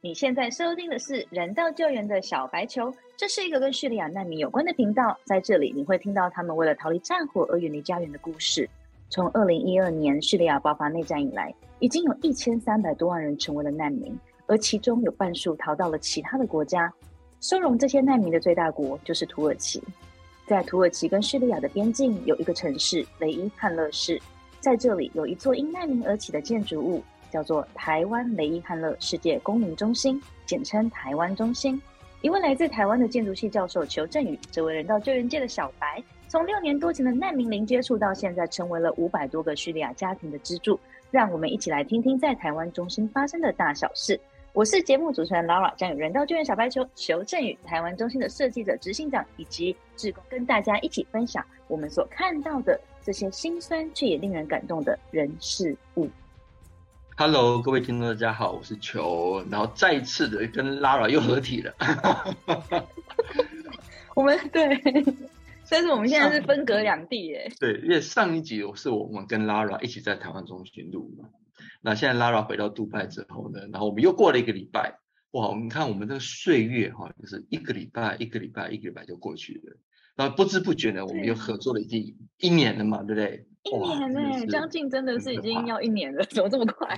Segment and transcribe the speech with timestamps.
[0.00, 5.18] 你现在收听的是人道救援的小白球，这是一个跟叙利亚难民有关的频道。
[5.24, 8.68] 在这里，你会听到他们为了逃离战火而远离家园的故事。
[9.08, 14.16] 从二零一二年叙利亚爆发内战以来，已经有一千三百多万人成为了难民，
[14.46, 16.92] 而其中有半数逃到了其他的国家。
[17.40, 19.82] 收容这些难民的最大国就是土耳其。
[20.46, 24.20] 在土耳其跟叙利亚的边境有一个城市雷伊汉勒市，
[24.60, 27.02] 在这里有一座因难民而起的建筑物。
[27.30, 31.80] 叫做台湾雷伊汉勒世界公民中心，简称台湾中心。
[32.22, 40.78] 一位来自台湾的建筑系教授裘振宇，这位人道救援界的小白，从六年多前的难民零接触到现在，成为了五百多个叙利亚家庭的支柱。
[41.10, 44.18] 让我们一起来听听在台湾中心发生的大小事。
[44.52, 56.08] 我是节目主持人 Lara，将与人道救援小白球裘振宇、台湾中心的设计者、执行长以及志工，跟大家一起分享我们所看到的这些心酸却也令人感动的人事物。
[57.18, 61.74] Hello，各位听众，大家好，我是球，然后再一次的跟 Lara 又合体了。
[64.14, 64.78] 我们对，
[65.70, 67.50] 但是我们现在是分隔两地耶。
[67.58, 71.30] 对，因为上一集是我们跟 Lara 一起在台湾中心录嘛，
[71.80, 74.98] 那现在 Lara 回到杜拜之后呢，然后我们又过了一个礼拜，
[75.30, 79.78] 哇，我们看我们这个岁月哈，就是一个礼拜一个礼拜一个礼拜就过去了，
[80.16, 83.46] 然后不知不觉呢，我们又合作了已经一年了嘛，对不对？
[83.66, 86.96] 一年呢，将近真的是已经要一年了，怎么这么快？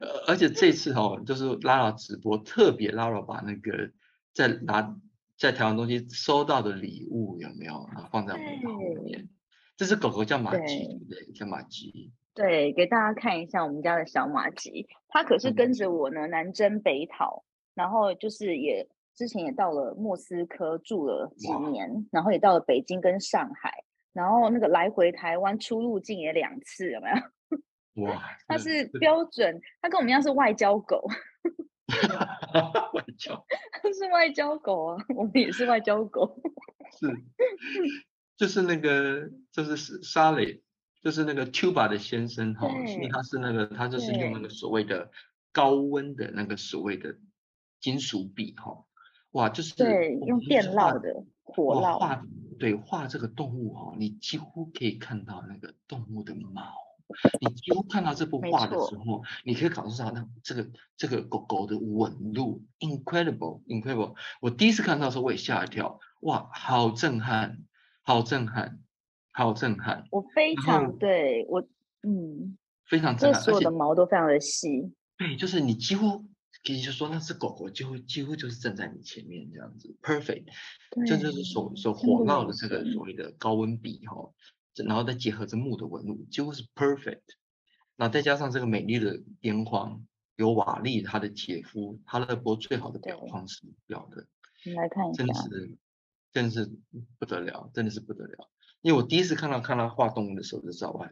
[0.00, 3.90] 呃，而且这次哦，就是拉拉直播，特别拉拉把那个
[4.32, 4.96] 在拿
[5.38, 9.28] 在台湾东西收到的礼物有没有啊，放在我们后面？
[9.76, 12.12] 这只狗狗叫马吉，对，叫马吉。
[12.34, 23.84] 对，给大家看一下我们家的小马吉，它可是跟着我呢南征北讨，然后就是也之前也到了莫斯科住了几年，然后也到了北京跟上海。
[24.14, 28.04] 然后那个来回台湾出入境也两次，有没有？
[28.04, 31.06] 哇， 他是标准，他跟我们一样是外交狗。
[32.94, 33.44] 外交，
[33.82, 36.40] 他 是外交狗啊，我们也是外交狗。
[36.98, 37.08] 是，
[38.36, 40.62] 就是那个，就是沙雷，
[41.02, 45.10] 就是那个 Tuba 的先生哈，因为他是那个，他就是用那个所谓的
[45.52, 47.16] 高温的那个所谓的
[47.80, 48.84] 金属笔哈，
[49.32, 51.24] 哇，就是对，用电烙的。
[51.44, 52.24] 火画
[52.58, 56.74] 对画这个动物哦，你几乎可以看到那个动物的毛。
[57.38, 60.66] 你几乎看到这幅画的时候，你可以感受到那这个
[60.96, 64.14] 这个狗狗的纹路，incredible，incredible。
[64.40, 67.58] 我第一次看到的时候，我也吓一跳，哇，好震撼，
[68.02, 68.80] 好震撼，
[69.32, 70.06] 好震撼。
[70.10, 71.60] 我非常对我，
[72.02, 72.56] 嗯，
[72.86, 74.94] 非常震撼，所有的毛都非常的细。
[75.18, 76.24] 对，就是你几乎。
[76.66, 80.46] 可以就说那只狗狗几乎几乎就是站在你前面这样子，perfect，
[81.06, 84.32] 这就是所所火烙的这个所谓的高温笔哈，
[84.86, 87.20] 然后再结合着木的纹路，几乎是 perfect，
[87.96, 94.26] 那再加上这个美丽的边框，有瓦砾他的姐夫哈勒波最好的表框是表的，
[94.64, 95.76] 你来看一下，真的是
[96.32, 96.72] 真的是
[97.18, 98.48] 不得了，真的是不得了，
[98.80, 101.10] 因为我第一次看到看到画动物的时候就知道哇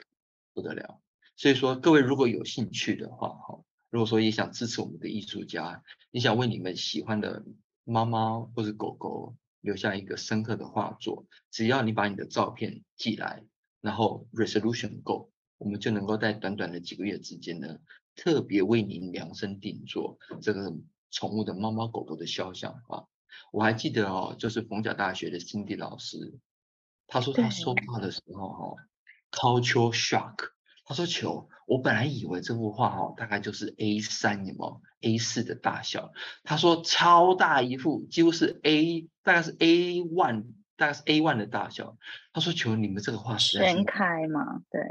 [0.55, 1.03] 不得了，
[1.37, 3.63] 所以说各位如果有兴趣的话哈。
[3.93, 7.45] 如果说也想支持我们的艺术家，你想为你们喜欢的
[7.85, 13.45] 猫猫或者狗狗留下一个深刻的画作，只要你把你的照片寄来，
[13.83, 17.81] 然后 resolution 够，我们就能够在短短的几个月之间呢，
[18.17, 20.73] 特别为您量身定做这个
[21.11, 23.07] 宠物的猫猫狗狗的肖像画。
[23.53, 26.39] 我还记得哦，就是逢甲大学的 Cindy 老师，
[27.07, 28.77] 他说他收到的时候哈
[29.31, 30.53] ，culture shock。
[30.85, 36.13] 他说：“球，我本来以为这幅画哈，大概就是 A 三，有没有 A 四的大小？
[36.45, 41.97] 他说超大一幅，几乎是 A，大概是 A one，大概是 A one 的大小。
[42.35, 44.61] 他说：求，你们这个画全开吗？
[44.71, 44.83] 对，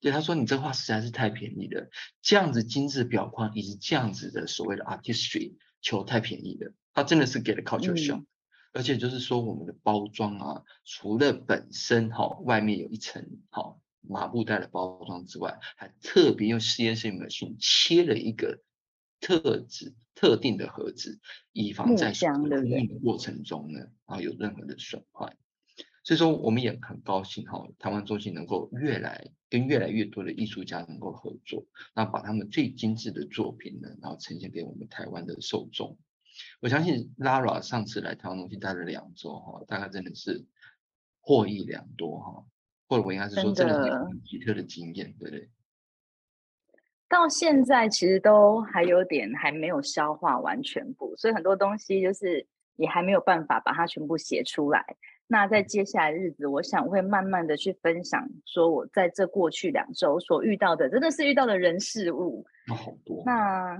[0.00, 0.12] 对。
[0.12, 1.88] 他说你这画实在是太便宜了，
[2.22, 6.72] 这样子精致表框以及这样子的所谓的 artistry，求太便宜了。
[6.94, 8.24] 他真的是给了 culture shock，
[8.72, 18.62] 而且就是说我们的包装啊，除了本身哈，外面有一层哈。”麻布袋的包装之外，还特别用实验室模型切了一个
[19.20, 21.20] 特制特定的盒子，
[21.52, 25.36] 以防在供应的过程中呢啊有任何的损坏。
[26.02, 35.98] 所以说，我们也很高兴哈，台湾中心能够越来跟越来越多的艺术家能够合作，那把他们最精致的作品呢，然后呈现给我们台湾的受众。
[36.60, 40.46] 我相信 Lara 上次来台湾中心待了两周哈，大概真的是
[41.20, 42.46] 获益良多哈。
[42.90, 45.48] 或者我应该是说，真的很奇特的经验，对不对？
[47.08, 52.44] 到现在其实都还有点还没有消化完全部，所以很多东西就是
[52.74, 54.84] 也还没有办法把它全部写出来。
[55.28, 63.22] 那在接下来日子，我想会慢慢的去分享，说我在这过去两周所遇到的，真的是遇到的人事物，那好多。
[63.24, 63.78] 那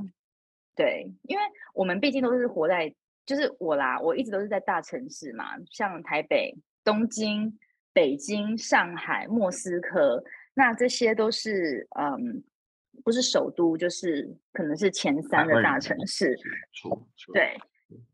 [0.77, 1.43] 对，因为
[1.75, 2.95] 我们毕竟都是活在，
[3.27, 7.59] 就是我啦，我一直都是在大城市嘛，像台北、东京、
[7.93, 10.23] 北京、上海、莫斯科，
[10.55, 12.43] 那这些都是嗯，
[13.05, 16.37] 不是首都，就是可能是前三的大城市。
[17.33, 17.57] 对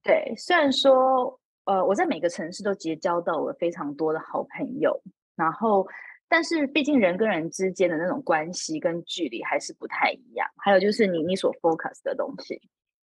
[0.03, 5.01] 对，虽然说呃，我在每个城市都结交到了非常多的好朋友，
[5.35, 5.87] 然后。
[6.29, 10.45] 但是毕竟人跟人之间的那种关系跟距离还是不太一样。
[10.57, 12.61] 还有就是你你所 focus 的东西。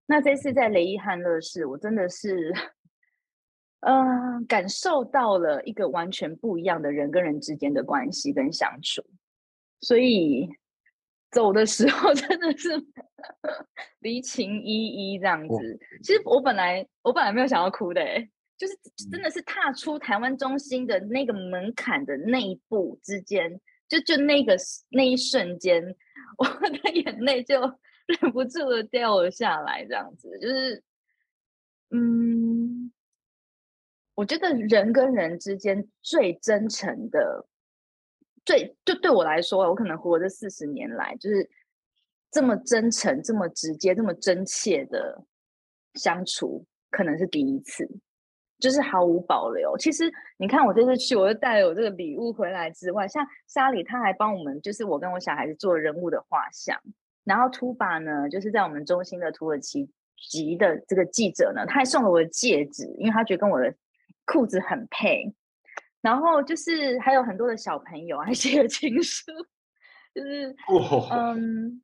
[0.06, 2.52] 那这次在雷伊汉乐市，我真的是，
[3.82, 9.04] 嗯，感受到了一个完全不一样的人跟人之间的关系跟相处。
[9.80, 10.48] 所以
[11.30, 12.70] 走的时候 真的是
[14.00, 15.78] 离情依依这样子。
[16.02, 18.28] 其实我本来我本来没有想要哭的哎。
[18.58, 18.78] 就是
[19.10, 24.56] 真的是踏出台湾中心的那个门槛的那一步之间，就就那个
[24.90, 25.82] 那一瞬间，
[26.38, 27.58] 我的眼泪就
[28.06, 29.84] 忍不住的掉了下来。
[29.84, 30.80] 这样子，就是，
[31.90, 32.51] 嗯，
[34.14, 37.46] 我觉得人跟人之间最真诚的，
[38.44, 41.48] 最就对我来说，我可能活这四十年来，就是
[42.30, 45.22] 这么真诚、这么直接、这么真切的
[45.94, 47.88] 相处，可能是第一次。
[48.58, 49.76] 就是毫无保留。
[49.76, 56.80] 其实你看，我这次去，我就带了我这个礼物回来之外，像沙里他还帮我们，就是我跟我小孩子做人物的画像。
[57.24, 59.90] 然后图巴呢，就是在我们中心的土耳其
[60.30, 63.74] 籍的这个记者呢，他还送了我的戒指，因为他觉得跟我的
[64.32, 65.32] 裤子很配。
[66.00, 69.30] 然后就是还有很多的小朋友 还写了情书，
[70.14, 70.54] 就是
[71.12, 71.82] 嗯。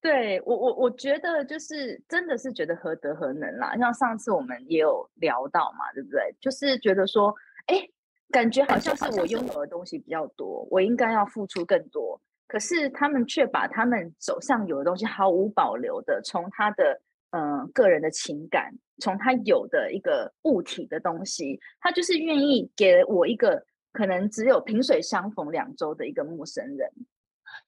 [0.00, 6.34] 对我我我觉得就是真的是觉得何德何能啦，像上次我们也有聊到嘛，对不对？
[6.40, 7.32] 就是觉得说，
[7.66, 7.88] 哎，
[8.32, 17.00] 感觉好像是我拥有的东西比较多，我应该要付出更多，可是他们却把他们手上有的东西毫无保留的，从他的
[17.30, 26.92] 嗯个人的情感，从他有的一个物体的东西，他就是愿意给我一个可能只有萍水相逢两周的一个陌生人，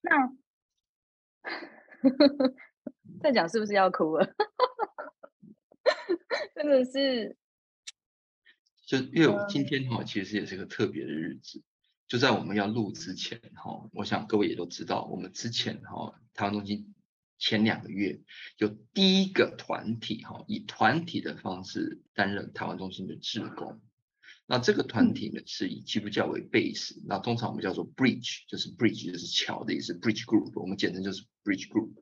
[0.00, 0.32] 那。
[3.20, 4.34] 再讲是不是要哭了？
[6.54, 7.36] 真的是，
[8.86, 11.62] 就因为今天哈，其实也是个特别的日子。
[12.06, 16.93] 就在我们要录之前哈，我想各位也都知道，我们之前哈台湾中心
[17.38, 18.20] 前两个月
[18.58, 23.80] 有第一个团体哈，以团体的方式担任台湾中心的志工。
[24.46, 31.92] 那这个团体呢是以基督教为 base，那通常我们叫做 bridge，就是 bridge 就是桥的意思，bridge group，我们简称就是 bridge group。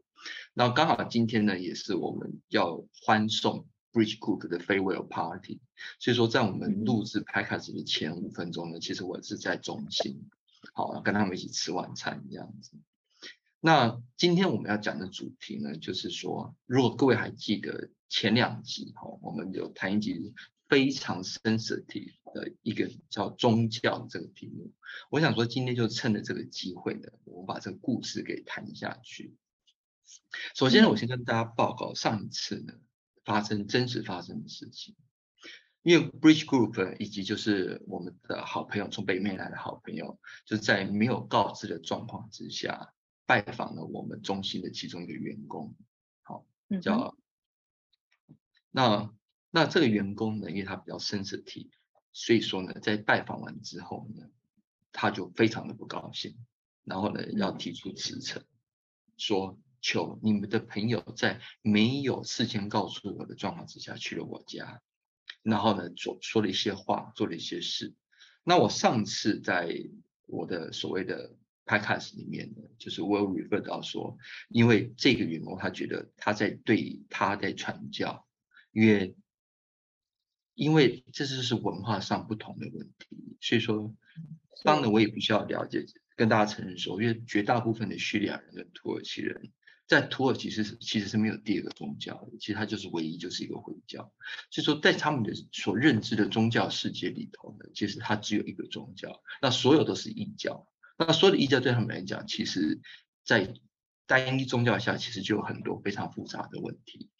[0.54, 5.60] 那刚好今天呢也是我们要欢送 bridge group 的 farewell party，
[6.00, 10.28] 所以说在我们录制 podcast 的前五分钟呢，其实我是在中心，
[10.74, 12.76] 好跟他们一起吃晚餐这样子。
[13.64, 20.34] 那今天我们要讲的主题呢，就是说如果各位还记得前两集哈，我们有谈一集。
[20.68, 24.72] 非常 sensitive 的一个叫宗教这个题目，
[25.10, 29.36] 我想说今天就趁着这个机会呢，我们把这个故事给谈下去。
[30.54, 32.72] 首先呢，我先跟大家报告上一次呢
[33.22, 34.96] 发生真实发生的事情，
[35.82, 42.94] 因为 Bridge Group 以及就是我们的好朋友从北面来的好朋友，就在没有告知的状况之下
[43.40, 45.74] 拜访了我们中心的其中一个员工，
[46.22, 46.44] 好，
[46.82, 47.16] 叫
[48.70, 49.12] 那。
[49.54, 51.68] 那这个员工呢，因为他比较 sensitive，
[52.14, 54.30] 所以说呢，在拜访完之后呢，
[54.92, 56.34] 他就非常的不高兴，
[56.84, 58.42] 然后呢，要提出辞呈，
[59.18, 64.80] 说求你们的朋友在没有事先告诉我的状况之下去了我家，
[65.42, 67.94] 然后呢，做说了一些话，做了一些事。
[68.42, 69.68] 那我上次在
[70.24, 74.16] 我的所谓的 podcast 里面呢，就是我有 refer 到说，
[74.48, 78.26] 因为这个员工他觉得他在对他在传教，
[78.70, 79.16] 因为。
[80.54, 83.96] 因为这就是文化上不同的问题，所以说，
[84.64, 89.50] 当然我也必须要了解，跟大家承认说，因为绝大部分的叙利亚人跟土耳其人，
[89.86, 94.12] 在土耳其是其实是没有第二个宗教的，其实它就是唯一就是一个回教，
[94.50, 100.68] 所以说在他们的所认知的宗教世界里头呢，其实它只有一个宗教，那所有都是异教，
[101.06, 102.80] 那所有的异教对他们来讲，其实
[103.24, 103.54] 在
[104.06, 107.10] 单一宗教下，其实就有很多非常复杂的问题。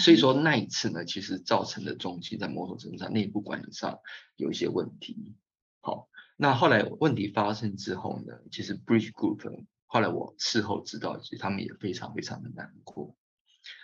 [0.00, 3.98] 所以说那一次呢，其实造成的中期在某种程度上内部管理上
[4.36, 5.34] 有一些问题。
[5.82, 13.14] 好，那后来问题发生之后呢，其实 Bridge Group 后来我事后知道，其实他们也非常非常的难过。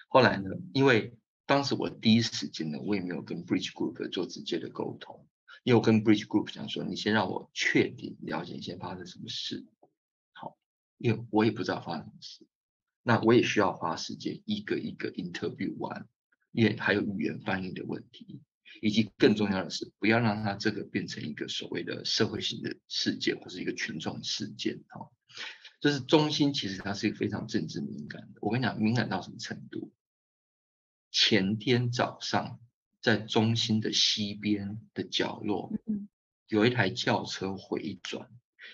[0.08, 5.27] 后来呢，因为当时我第一时间呢，我也没有跟 Bridge Group 做直接的沟通，
[5.64, 9.66] 因为我跟 Bridge Group 讲说，你先让我确定了解先发生什么事。
[10.32, 10.58] 好，
[10.96, 12.46] 因为我也不知道发生什么事。
[13.02, 16.06] 那我也需要花时间一个一个 interview 完，
[16.52, 18.40] 因为还有语言翻译的问题，
[18.82, 25.10] 以及更重要的是，不要让它这个变成一个所谓的社会性的事件或是一个群众事件哈。
[25.80, 29.92] 就是中心其实它是一个非常政治敏感的，我跟你讲，敏感到什么程度？
[31.10, 32.60] 前天早上
[33.00, 35.72] 在中心的西边的角落，
[36.48, 38.30] 有一台轿车回转，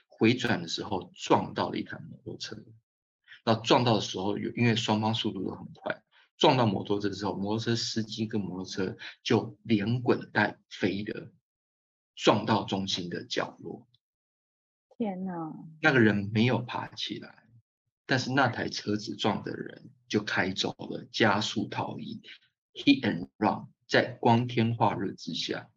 [0.09, 2.57] 回转的时候撞到了一台摩托车。
[3.45, 6.03] 那撞到的时候，有因为双方速度都很快，
[6.39, 11.31] 撞到摩托车之后，摩托车司机跟摩托车就连滚带飞的
[12.15, 13.87] 撞到中心的角落。
[14.97, 15.53] 天哪！
[15.83, 17.45] 那个人没有爬起来，
[18.07, 22.23] 但是那台车子撞的人就开走了，加速逃逸
[22.73, 25.69] ，hit and run，在光天化日之下，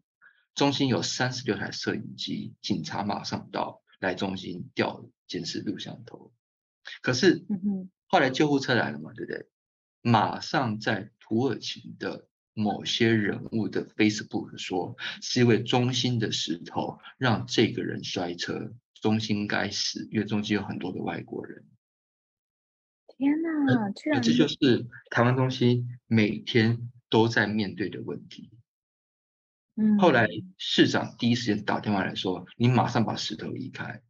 [0.55, 6.33] 中心有三十六台摄影机，警察马上到来中心调监视录像头。
[7.01, 7.45] 可是，
[8.07, 9.47] 后来救护车来了嘛，对不对？
[10.01, 21.65] 马上在土耳其的某些人物的 Facebook 说，是因为中心的石头让这个人摔车，中心该死，因为中心有很多的外国人。
[23.17, 28.51] 天哪，这就是台湾中心每天都在面对的问题。
[29.75, 34.01] 嗯，后来市长第一时间打电话来说，你马上把石头移开。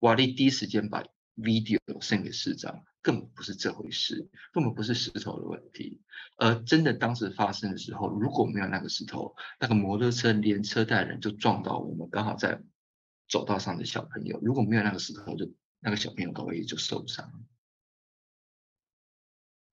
[0.00, 1.04] 瓦力第一时间把。
[1.40, 6.02] video 送给市长，根本不是这回事，根本不是石头的问题。
[6.34, 12.60] 而真的当时发生的时候，如果没有那个石头，那个摩托车连车带人就撞到我们刚好在
[13.28, 14.40] 走道上的小朋友。
[14.42, 17.32] 如果没有那个石头，就那个小朋友可能也就受伤。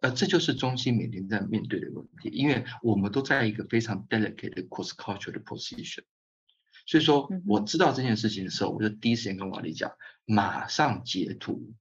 [0.05, 6.03] 而这就是中西每天在面对的问题，因为我们都在一个非常 delicate cross culture 的 position。
[6.85, 9.91] 所以说，我知道这件事情的时候，我就第一时间跟瓦力讲，
[10.25, 11.74] 马上截图，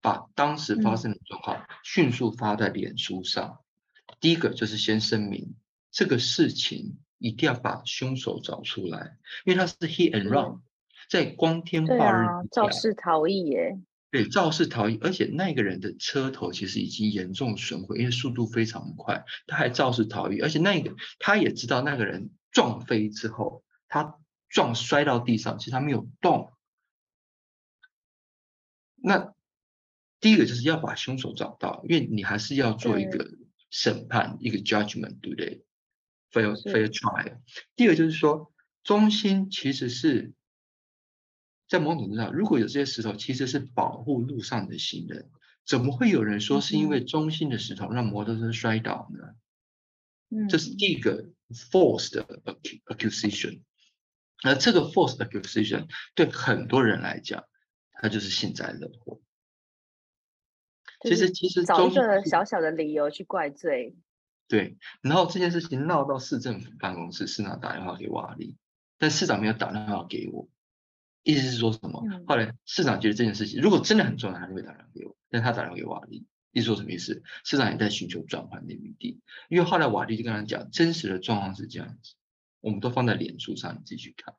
[0.00, 3.60] 把当时发生的状况迅速发在脸书上。
[4.18, 5.54] 第一个就是先声明，
[5.92, 10.60] 这个事情一定要把凶手找出来，因为他是 hit and run，
[11.08, 13.78] 在光天化日之下肇事逃逸耶。
[14.10, 24.16] 对，肇事逃逸，而且那个人的车头其实已经严重损毁，因为速度非常快，他还肇事逃逸，而且那个他也知道那个人撞飞之后，他。
[24.52, 26.50] 撞摔到地上，其实他没有动。
[28.96, 29.32] 那
[30.18, 33.30] 第一个就是要把凶手找到，因为你还是要做一个
[33.70, 35.64] 审判，一个 judgment，对不对
[36.32, 37.38] ？fair fair trial。
[37.76, 38.52] 第二个就是说，
[38.82, 40.32] 中心其实是
[41.70, 45.30] 在某种程度上，如果有这些石头，其实是保护路上的行人。
[45.64, 49.36] 怎么会有人说是因为中心的石头让摩托车摔倒呢？
[50.30, 52.26] 嗯，这是第一个 false 的
[52.86, 53.62] accusation。
[54.42, 55.86] 而这个 false accusation
[56.16, 57.44] 对很多人来讲，
[57.92, 59.20] 他就是幸灾乐祸。
[61.02, 63.94] 其实，其实找一个小小的理由去怪罪。
[64.48, 68.56] 对，然后这件事情闹到市政府办公室，市长打电话给瓦力，
[68.98, 70.48] 但市长没有打电话给我。
[71.22, 72.02] 意思是说什么？
[72.26, 77.22] 后来市长觉得这件事情如果真的很重要，他就会打电话给我，但他打电话给瓦力，意思说什么意思？
[77.44, 82.14] 市长也在寻求转换的余地，因为后来瓦力就跟他讲，真实的状况是这样子。
[82.60, 84.34] 我们都放在脸书上，你自己去看，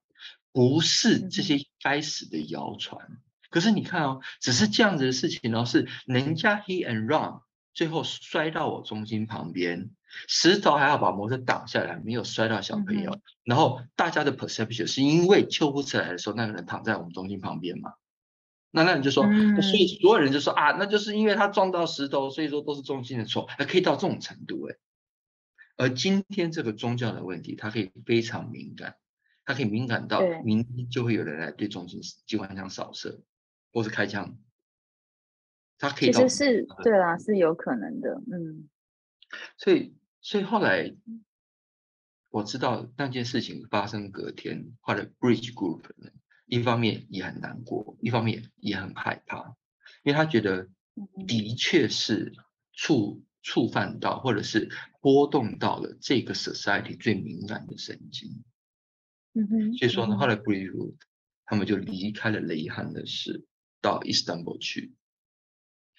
[0.51, 3.19] 不是这些该死的谣传。
[3.49, 7.41] 可是你看哦，只是这样子的事情哦，是人家 hit and run，
[7.73, 9.89] 最后摔到我中心旁边，
[10.27, 13.19] 石头还好把摩托挡下来，没有摔到小朋友。
[13.43, 17.93] 然后大家的 perception 是因为救护车来的时候，那个人躺在我们中心旁边嘛？
[18.71, 24.75] 那那你就说，所以所有人就说啊，那就是因为他撞到石头，所以说都是中心的错，还可以到这种程度哎。
[25.77, 28.95] 而今天这个宗教的问题，它可以非常敏感，
[29.45, 33.21] 它可以敏感到明天就会有人来对中心机关枪扫射，
[33.73, 34.37] 或是开枪。
[35.79, 38.69] 它可以其实是对啦，是有可能的，嗯。
[39.57, 40.95] 所以，所以后来
[42.29, 45.83] 我知道那件事情发生隔天，后来 Bridge Group
[46.45, 49.55] 一方面也很难过，一方面也很害怕，
[50.03, 50.69] 因为他觉得
[51.27, 52.33] 的确是
[52.71, 53.23] 触。
[53.43, 54.69] 触犯到，或者是
[55.01, 58.43] 波动到了这个 society 最敏感的神经，
[59.33, 60.93] 嗯哼，所以说呢，后来 Bridge Group
[61.45, 63.47] 他们就离开了雷汉的市，
[63.81, 64.93] 到 Istanbul 去。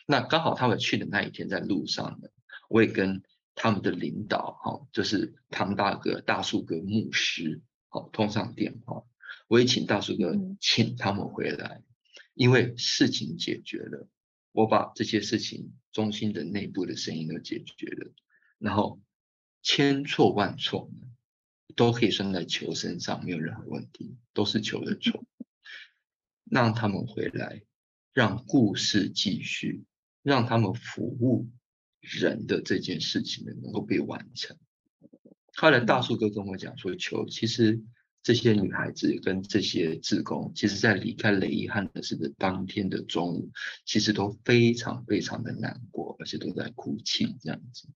[0.07, 2.29] 那刚好他们去的那一天在路上呢，
[2.69, 3.25] 我也跟
[3.55, 9.05] 他们的领导，哈，就是唐大哥、大树哥、牧师，好通上电话，
[9.49, 11.83] 我也请大树哥请他们回来，
[12.35, 14.09] 因为事情解决了。
[14.53, 18.13] 我把这些事情中心的内部的声音都解决了，
[18.59, 19.01] 然后
[19.63, 20.91] 千错万错
[21.75, 25.25] 都可以算在球身上，没有任何问题，都是球的 错。
[26.45, 27.63] 让他们回来，
[28.13, 29.85] 让故事继续。
[30.23, 31.51] 让他们服务
[32.03, 34.57] 人的这件事情呢，能够被完成。
[35.55, 37.81] 后来大树哥跟我讲说：“求，其实
[38.23, 43.51] 这些女孩子跟这些志工，其实在离开雷伊汉的是的当天的中午，
[43.85, 47.89] 其实都非常非常的难过，而且都在哭泣这样子。”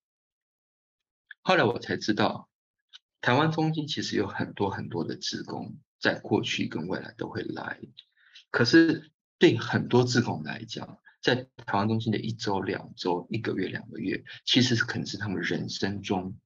[1.43, 2.49] 后来我才知道，
[3.21, 7.81] 台湾中心其实有很多很多的志工，在过去跟未来都会来，
[8.51, 10.99] 可是对很多志工来讲，
[11.35, 16.39] 在台湾中心的一周、两周、一个月、两个月，其实是可能是他们人生中。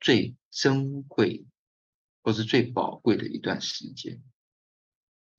[0.00, 1.46] 最珍贵
[2.22, 4.20] 或是最宝贵的一段时间，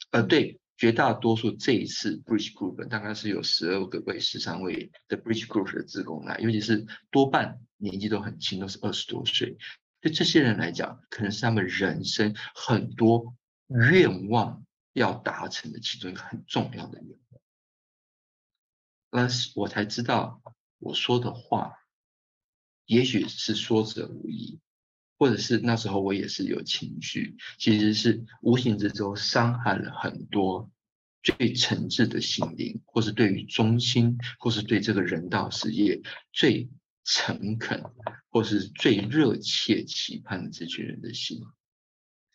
[0.09, 9.55] 而对绝大多数这一次 Bridge Group 大概是有十二个位、十三位的 Bridge Group 的职工来，尤其是多半年纪都很轻，都是二十多岁。
[10.01, 13.35] 对这些人来讲，可能是他们人生很多
[13.67, 17.24] 愿望要达成的其中一个很重要的愿望。
[19.15, 20.41] 那我才知道
[20.77, 21.73] 我说的话。
[22.87, 24.59] 也许是说者无意，
[25.17, 30.69] 或者是那时候我也是有情绪，其实是无形之中伤害了很多
[31.23, 35.99] 最诚挚的心灵，或是对于中心，或是对这个人道事业
[36.31, 36.69] 最
[37.03, 37.83] 诚恳，
[38.29, 41.41] 或是最热切期盼的这群人的心。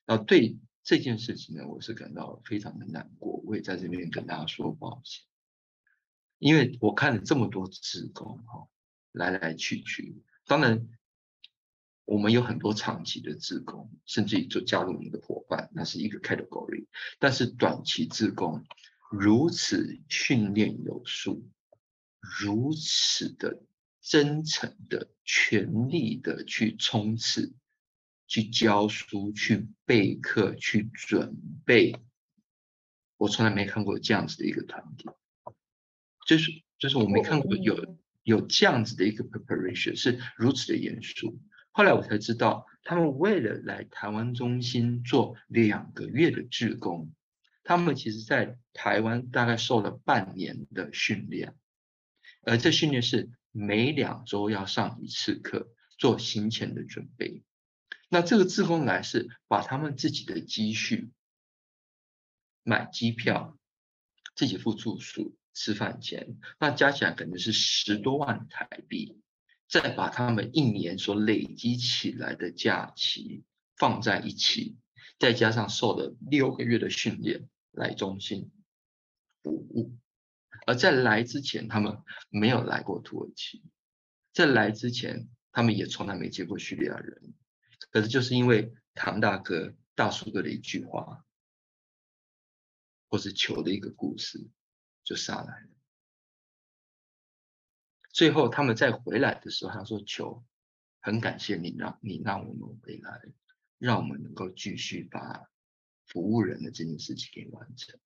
[0.06, 5.24] 啊，对这件事情呢，我是感到非常的难过，我也在这边跟大家说抱歉，
[6.40, 8.66] 因为我看了这么多职工哈，
[9.12, 10.20] 来来去去。
[10.46, 10.88] 当然，
[12.06, 16.86] 我们有很多长期的职工，甚至于就加入我们的伙伴，那是一个 category。
[17.18, 18.64] 但是短期职工
[19.10, 21.46] 如此训练有素，
[22.40, 23.62] 如此的
[24.00, 27.52] 真诚的、全力的去冲刺、
[28.26, 32.00] 去教书、去备课、去准备，
[33.18, 35.08] 我从来没看过这样子的一个团体，
[36.30, 37.98] 就是就是我没看过有。
[38.22, 41.40] 有这样子的一个 preparation 是如此的严肃，
[41.72, 47.12] 后来我才知道，他们为了来台湾中心做两个月的志工，
[47.64, 51.56] 他们其实在台湾大概受了半年的训练，
[52.42, 57.42] 而这训练是每两周要上一次课，做行前的准备。
[58.10, 61.10] 那这个志工来是把他们自己的积蓄
[62.62, 63.58] 买机票，
[64.36, 65.39] 自己付住宿。
[65.52, 69.20] 吃饭钱，那加起来可能是十多万台币，
[69.68, 73.44] 再把他们一年所累积起来的假期
[73.76, 74.76] 放在一起，
[75.18, 78.50] 再加上受了六个月的训练来中心
[79.42, 79.96] 服务，
[80.66, 83.62] 而在来之前，他们没有来过土耳其，
[84.32, 87.34] 在来之前，他们也从来没见过叙利亚人，
[87.90, 91.24] 可是就是因为唐大哥、大叔哥的一句话，
[93.08, 94.48] 或是求的一个故事。
[95.10, 95.68] 就下来了。
[98.12, 100.44] 最后他们再回来的时候，他说：“求，
[101.00, 103.20] 很感谢你让你让我们回来，
[103.78, 105.50] 让我们能够继续把
[106.06, 107.98] 服务人的这件事情给完成。”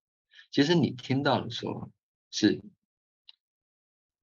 [0.49, 1.91] 其实你听到的时候，
[2.31, 2.59] 是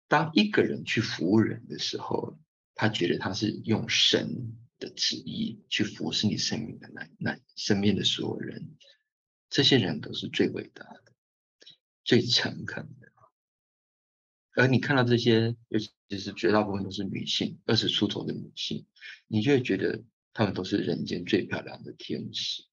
[0.07, 2.39] 当一个人去服务人的时候，
[2.77, 8.77] 他觉得他是用神的旨意去服侍你生命的那那身边的所有人，
[9.49, 11.10] 这些人都是最伟大的。
[12.03, 13.13] 最诚恳的，
[14.57, 18.87] 而你看到这些，尤其是绝大部分都是女性，二十出头的女性，
[19.29, 22.65] 你就会觉得她们都是人间最漂亮的天使。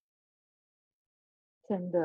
[1.67, 1.99] 真的，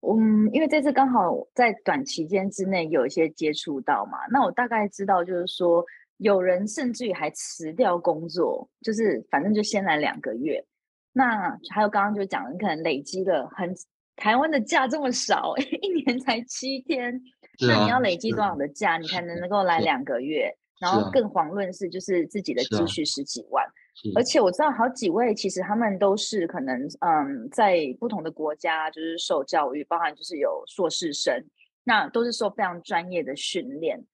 [0.00, 5.84] 嗯，因为这次刚好在短期间之内有一些接触到嘛，那我大概知道，就是说
[6.18, 10.66] 有人甚至于还辞掉工作，就是反正就先来两个月。
[11.12, 13.74] 那还有刚刚就讲，你可能累积了很。
[14.16, 17.20] 台湾的假这么少， 一年才七天，
[17.66, 20.56] 那你要累积多少的假，你才能能够来两个月？
[20.80, 23.64] 然后更遑论是就是自己的积蓄十几万，
[24.16, 31.44] 而且我知道好几位其实他们都是可能嗯在不同的国家就是受教育，包含就是有硕士生，
[31.84, 34.04] 那都是受非常专业的训练。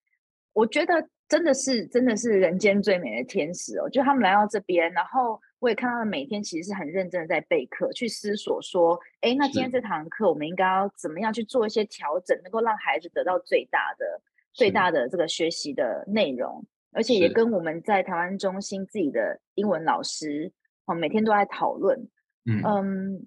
[0.53, 3.89] 我觉得真的是真的是人间最美的天使哦！
[3.89, 5.41] 就他们来到这边，然后。
[5.61, 14.23] 我也看到他们每天其实是很认真的在备课，去思索说，哎，那今天这堂课我们应该要怎么样去做一些调整，能够让孩子得到最大的、
[14.55, 20.51] 最大的这个学习的内容，而且也跟我们在台湾中心自己的英文老师，
[20.87, 22.09] 哦，每天都在讨论。
[22.47, 23.27] 嗯，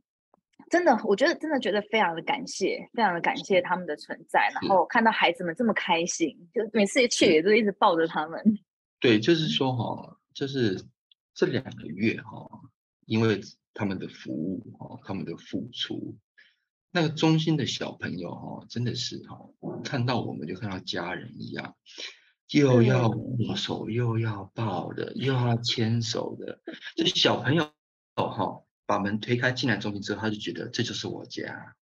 [0.72, 8.42] 真的，我觉得真的觉得非常的感谢，非常的感谢他们的存在，然后看到孩子们这么开心，就每次一去也都一直抱着他们。
[9.00, 10.84] 对，就是说哈，就是。
[11.34, 12.48] 这两个月哈，
[13.06, 13.42] 因为
[13.74, 16.18] 他们的服务哈，他们的付出，
[16.92, 19.50] 那个中心的小朋友哦，真的是哈，
[19.84, 21.76] 看到我们就看到家人一样，
[22.50, 26.62] 又要握手，又要抱的，又要牵手的。
[26.96, 27.74] 这小朋友
[28.16, 31.76] 哈，把门推开进来中心之后，他就觉得这就是我家。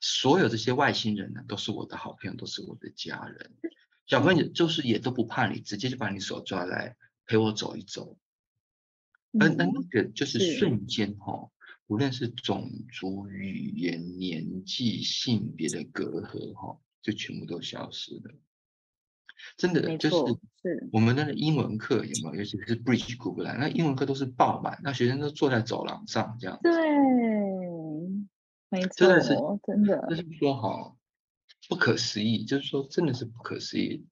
[0.00, 3.52] 所有这些外星人呢，都是我的好朋友，都是我的家人。
[4.06, 8.18] 小朋友就是也都不怕你，直接就把你手抓来陪我走一走。
[9.40, 11.50] 而那那个就是瞬间哈，
[11.86, 18.34] 无论是种族、语言、年纪、性别的隔阂哈，就全部都消失了。
[19.56, 20.16] 真的就是
[20.92, 22.34] 我们那个英文课有没有？
[22.36, 26.58] 尤其是 Bridge Group 来，那英文课都是爆满，那学生都坐在走廊上这样。
[26.62, 26.72] 对，
[28.68, 30.94] 没错，真的是真的，就是说哈。
[31.68, 34.06] 不可思议，就是说真的是不可思议，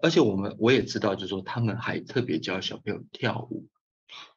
[0.00, 3.68] 而且我们我也知道，就是说他们还特别教小朋友跳舞，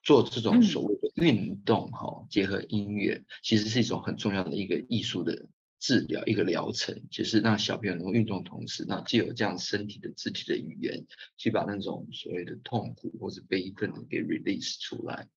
[0.04, 5.48] 做这种所谓的运动哈，结合音乐，其实是一种很重要的一个艺术的
[5.80, 11.06] 治疗，一个疗程，就是让小朋友能够运动同时，那既有这样身体的肢体的语言，
[11.38, 15.28] 去把那种所谓的痛苦或者悲愤给 release 出来。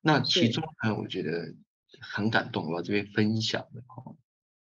[0.00, 1.54] 那其中呢，我觉得
[2.00, 4.16] 很感动，我要这边分享的哈，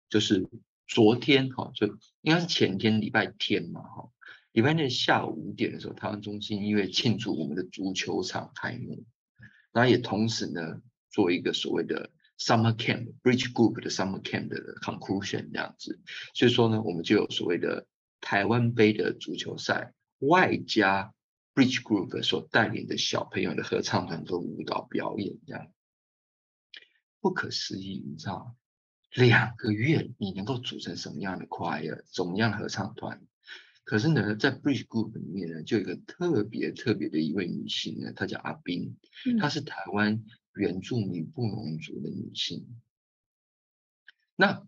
[0.09, 0.49] 就是。
[0.93, 1.87] 昨天哈，就
[2.21, 4.11] 应该是前天礼拜天嘛哈，
[4.53, 9.05] 礼拜天下午五点的时候，台湾中心因为庆祝我们的足球场开幕，
[9.73, 16.01] 然后也同时呢做一个所谓的 summer camp bridge group 的 summer camp 的 conclusion 这样子，
[16.35, 17.87] 所以说呢，我们就有所谓的
[18.21, 21.15] 台湾杯的足球赛，外加
[21.55, 25.73] bridge group 所带领的小朋友的合唱团做舞蹈表演这样，
[27.21, 28.57] 不可思议，你知道？
[29.15, 33.21] 两个月，你能够组成什么样的 choir，怎么样的合唱团？
[33.91, 38.97] 可是呢，在 Bridge Group 里面呢，就有一个特别特别的一位女性呢，她叫阿斌，
[39.41, 40.25] 她是台湾
[40.55, 42.81] 原住民布农族的女性。
[44.37, 44.65] 那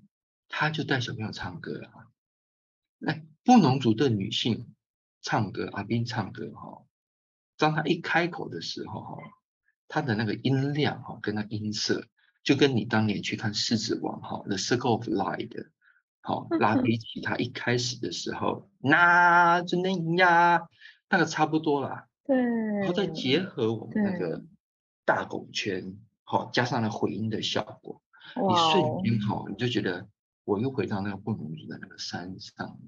[0.48, 2.10] 她就带小朋友唱歌啊，
[2.98, 4.74] 那，布农族的女性
[5.20, 6.84] 唱歌，阿斌唱歌哈，
[7.56, 9.18] 当她一开口的时候哈，
[9.86, 12.08] 她的那个音量哈，跟她音色。
[12.42, 15.48] 就跟你当年去看《狮子王》哈，《The Circle of Light》
[16.22, 20.68] 好，拉比起他一开始的时候，那就那呀，
[21.10, 22.06] 那个差不多啦。
[22.24, 22.36] 对。
[22.36, 24.44] 然后再结合我们那个
[25.04, 28.02] 大拱圈，好，加上了回音的效果，
[28.36, 30.08] 你瞬间好，你就觉得
[30.44, 32.78] 我又回到那个不能族的那个山上。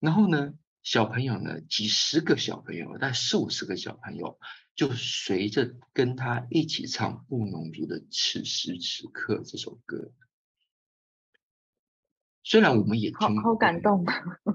[0.00, 4.38] 然后呢，小朋友呢，几十个小朋友，大概四五十个小朋友。
[4.74, 10.10] 就随着跟他一起唱《布农族的此时此刻》这首歌，
[12.44, 14.04] 虽然我们也听，好感动，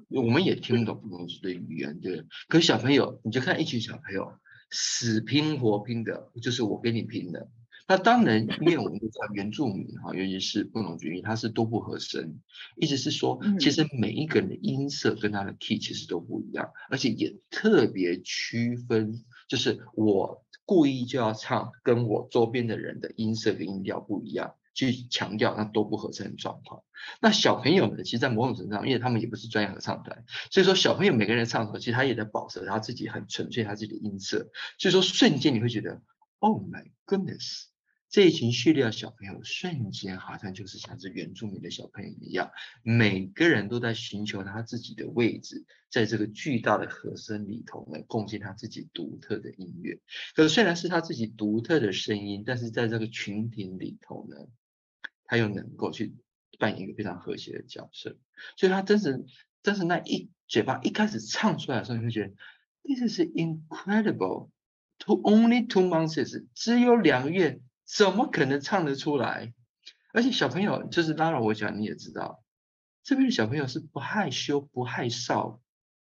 [0.09, 2.23] 我们也听不懂布农族的语言，对。
[2.47, 4.33] 可是小朋友，你就看一群小朋友
[4.69, 7.49] 死拼活拼的，就是我跟你拼的。
[7.89, 12.41] 那当然，因为我们都知道原住民哈，尤其是布农族，它是多不合声，
[12.75, 19.23] 意思是说，其实每一个人的音色跟他的 key 其实都不一样，而且也特别区分。
[19.47, 26.83] 就是我故意就要唱跟我周边的人的音色跟音调不一样，去强调那都不合声的状况。
[27.19, 34.49] 那小朋友们其实，在某种程度上，因为他们也不是专业合唱团，所以说小朋友每个人唱的时候，其实他也在保持他自己很纯粹他自己的音色。
[34.77, 36.01] 所以说瞬间你会觉得
[36.39, 37.65] ，Oh my goodness。
[38.09, 49.99] 这一群叙利亚小朋友瞬间好像就是像是原住民的小朋友一样，每个人都在寻求他自己的位置，在这个巨大的和声里头呢，贡献他自己独特的音乐。
[50.35, 54.37] 可是虽然是他自己独特的声音，但是在这个群体里头呢，
[55.27, 56.15] 他又能够去
[56.57, 58.17] 扮演一个非常和谐的角色。
[58.55, 59.23] 所以他真是，
[59.61, 62.33] 真是那一嘴巴一开始唱出来的时候，你会觉得
[62.83, 64.49] This is incredible.
[65.01, 67.61] To only two months，只有两个月。
[67.89, 69.53] 怎么可能唱得出来？
[70.11, 72.43] 而且小朋友就是当然我讲你也知道，
[73.01, 75.59] 这边的小朋友是不害羞、不害臊、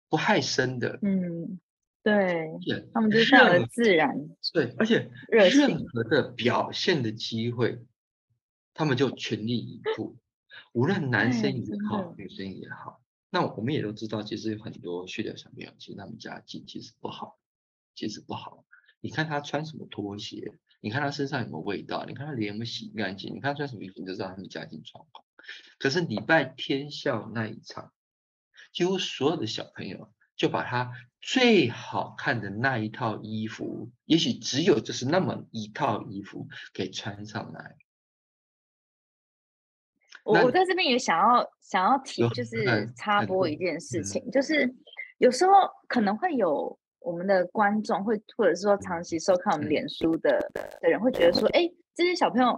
[0.08, 1.00] 不害生的。
[1.02, 1.58] 嗯，
[2.04, 2.52] 对，
[2.94, 4.16] 他们就是很自然。
[4.52, 7.80] 对，而且任何的表现的机会，
[8.74, 10.16] 他们就全力以赴。
[10.72, 17.38] 无论男生也好，女生也好，那我们也都知道，其实有很多去的小朋友，其实他们家境其实不好，
[17.94, 18.64] 其实不好。
[19.00, 20.54] 你看他穿什么拖鞋？
[20.80, 22.04] 你看他身上有没有味道？
[22.06, 23.34] 你看他脸有没有洗干净？
[23.34, 25.24] 你看他穿什么衣服，你就知道他们家境状况。
[25.78, 27.92] 可是礼拜天校那一场，
[28.72, 37.76] 几乎所有的小朋友就把他最好看的那一套衣服，也许只有就是那么一套衣服给穿上来。
[40.24, 44.72] 我我在这边也想要想要提，就是插播一件事情，就是
[45.18, 45.52] 有时候
[45.88, 46.78] 可能会有。
[47.04, 52.50] 我们的观众会，或者是说长期收看我们脸书的的人，会觉得说，哎，这些小朋友，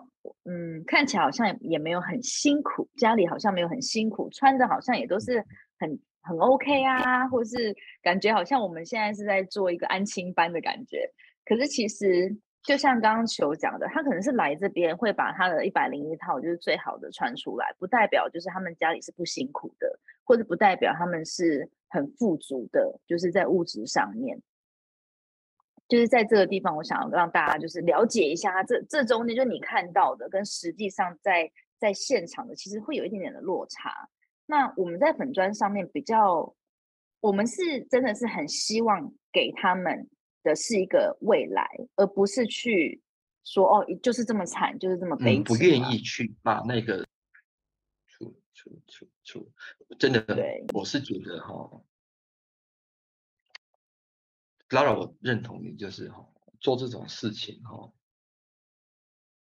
[0.44, 5.42] 嗯，看起来好像也没有很辛苦，家里好像没有很辛苦，穿的好像也都是
[5.78, 11.10] 很很 OK 啊，或是感觉好像我们现在是在做一个安亲班的感觉。
[11.46, 24.40] 可是其实，就像刚刚球讲的，他可能是来这边会把他的一百零一套就是最好的穿出来，不代表就是他们家里是不辛苦的，或者不代表他们是很富足的，就是在物质上面。
[25.86, 34.08] 就是在这个地方，我想让大家就是了解一下，这这中间就你看到的跟实际上在在现场的，其实会有一点点的落差。
[34.46, 36.54] 那我们在粉砖上面比较，
[37.20, 40.08] 我们是真的是很希望给他们
[40.44, 43.02] 的是一个未来，而不是去
[43.42, 45.40] 说哦，就是这么惨，就是这么悲。
[45.42, 47.04] 不愿意去把那个
[48.06, 49.52] 出出出出，
[49.98, 51.82] 真的，对，我是觉得哈。
[54.68, 56.28] 当然，我认同你，就是哈
[56.60, 57.92] 做这种事情哈，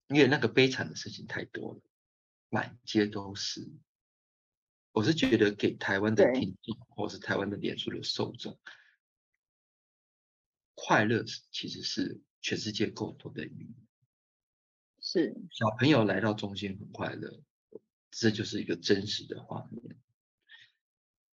[0.07, 1.81] 因为那个悲惨的事情太多了，
[2.49, 3.67] 满街都是。
[4.93, 8.57] 我是觉得给台湾的听众，或是台湾的脸书的受众，
[10.79, 13.75] 快乐其实是全世界共同的语言。
[15.01, 17.41] 是小朋友来到中心很快乐，
[18.11, 19.97] 这就是一个真实的画面。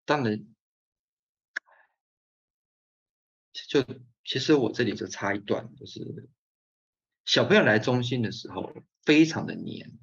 [0.07, 0.47] 当然。
[3.69, 3.85] 就
[4.25, 6.29] 其实我这里就插一段，就是
[7.25, 9.97] 小朋友来中心的时候，非常的黏，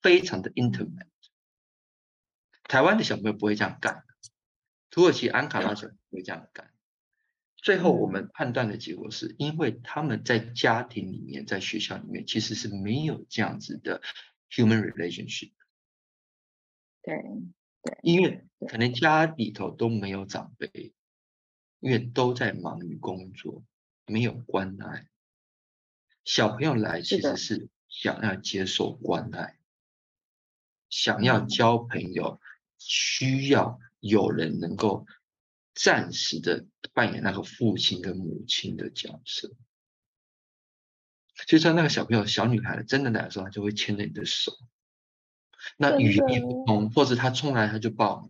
[0.00, 1.06] 非常的 intimate。
[2.64, 4.04] 台湾的小朋友不会这样干，
[4.90, 6.74] 土耳其安卡拉小朋友不会这样干。
[7.68, 14.00] 最后我们判断的结果是，因为他们在家庭里面，在学校里面其实是没有这样子的
[14.48, 15.52] human relationship。
[17.02, 17.14] 对
[17.82, 20.94] 对，因为可能家里头都没有长辈。
[21.80, 23.62] 因为都在忙于工作，
[24.06, 25.06] 没有关爱。
[26.24, 29.58] 小朋友来其实是想要接受关爱，
[30.88, 32.40] 想要交朋友，
[32.78, 35.04] 需要有人能够
[35.80, 39.54] 暂时的扮演那个父亲跟母亲的角色。
[41.46, 44.52] 就像那个小朋友，小女孩真的来的时候，她就会牵着你的手。
[45.76, 48.28] 那语言也不通，或者他冲来他就抱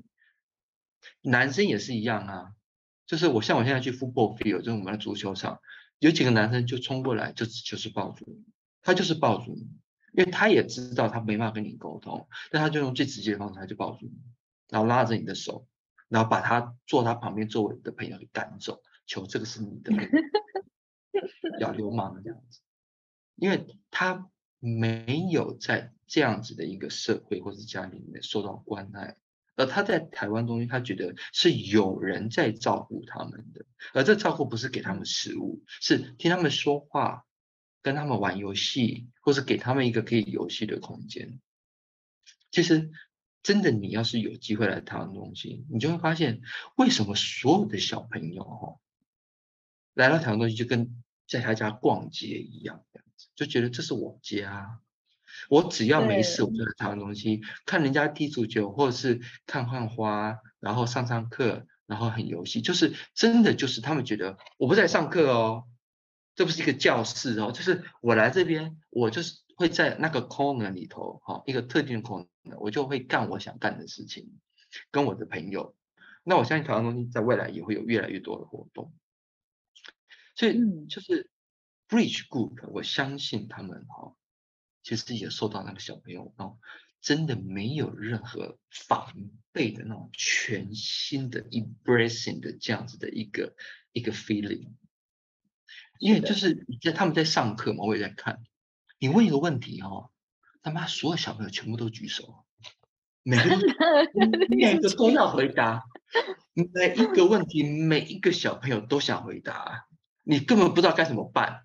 [1.22, 1.30] 你。
[1.30, 2.52] 男生也是一样啊。
[3.06, 5.60] 就是我像我现在去 football field，就是我们的足球场，
[5.98, 8.44] 有几个男生就冲过来，就就是抱住你，
[8.82, 9.62] 他就是抱住你，
[10.12, 14.12] 因为他也知道他没办法跟你沟通，但他就用最直接的方式，他就抱住你，
[14.68, 15.66] 然后拉着你的手，
[16.08, 19.92] 然后把他坐他旁边座位的朋友给赶走，求这个是你的，
[21.60, 22.60] 要流氓这样子，
[23.36, 29.16] 因为他没有在这样子的一个社会或是家里面受到关爱。
[29.54, 37.26] 而他在台湾中心，他觉得是有人在照顾他们的，而这照顾不是给他们食物，是听他们说话，
[37.82, 41.40] 跟他们玩游戏，或是给他们一个可以游戏的空间。
[42.52, 42.88] 其实，
[43.42, 46.40] 真的，你要是有机会来台湾中心，你就会发现，
[46.76, 48.76] 为什么所有的小朋友哈，
[49.94, 54.80] 来到台湾中心就跟在他家逛街一样，这样子，就觉得这是我家。
[55.50, 65.64] 我只要没事，我就在台湾东西看人家踢足球，或者是看看花，然后上上课，然后很游戏，就是真的就是他们觉得我不在上课哦，
[66.34, 72.26] 这不是一个教室哦，就是我来这边，我就是会在那个 corner 里头，哈，一个特定的 corner，
[72.58, 74.38] 我就会干我想干的事情，
[74.90, 75.76] 跟我的朋友。
[76.24, 78.92] 那我相信台湾东西在未来也会有越来越多的活动，
[80.34, 81.30] 所以就是
[81.88, 84.14] Bridge Group，我相信他们哈。
[84.82, 86.58] 其实也受到那个小朋友哦，
[87.02, 89.12] 真的没有任何防
[89.52, 93.54] 备的那种全新的 embracing 的这样子的一个
[93.92, 94.70] 一个 feeling，
[95.98, 98.42] 因为就是在他们在上课嘛，我也在看。
[98.98, 100.10] 你问一个问题哦，
[100.68, 102.44] 他妈所有小朋友全部都举手，
[103.22, 103.56] 每个
[104.50, 105.84] 每个都 要回答，
[106.52, 109.86] 每 一个问题每一个小朋友都想回答，
[110.24, 111.62] 你根本不知道该怎么办。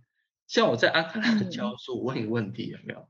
[0.47, 3.09] 像我在安卡拉教书，我问一个问题有没有？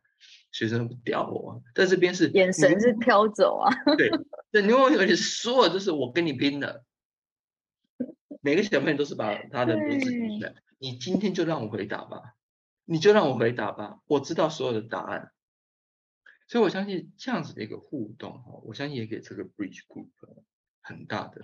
[0.52, 3.72] 学生不屌我，在这边是眼神是飘走啊。
[3.96, 4.10] 对，
[4.52, 6.84] 对，你问我有说，就是我跟你拼了。
[8.42, 12.34] 每个小朋友都是把他的名字举出来，你今天就让我回答吧，
[12.86, 15.32] 你就让我回答吧，我知道所有的答案。
[16.54, 20.12] 所以我相信这样子的一个互动哈，我相信也给这个 Bridge Group
[20.82, 21.44] 很大的、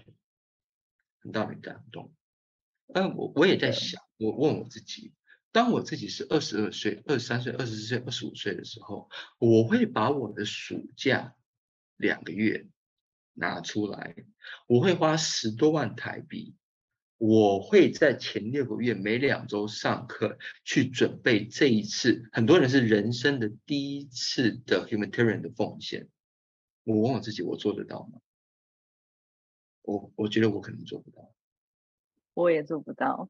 [1.17, 2.13] 很大的感动。
[2.93, 5.15] 但我我也在想，我问我自己。
[5.51, 11.35] 当我自己是二十二岁、二十三岁、二十四岁、二十五岁的时候，我会把我的暑假
[11.95, 12.67] 两个月
[13.33, 14.15] 拿出来，
[14.67, 16.55] 我会花十多万台币
[17.19, 22.29] 我会在前六个月每两周上课，去准备这一次。
[22.31, 26.07] 很多人是人生的第一次的 humanitarian 的奉献。
[26.85, 28.19] 我问我自己，我做得到吗？
[29.81, 31.29] 我我觉得我可能做不到。
[32.35, 33.29] 我也做不到。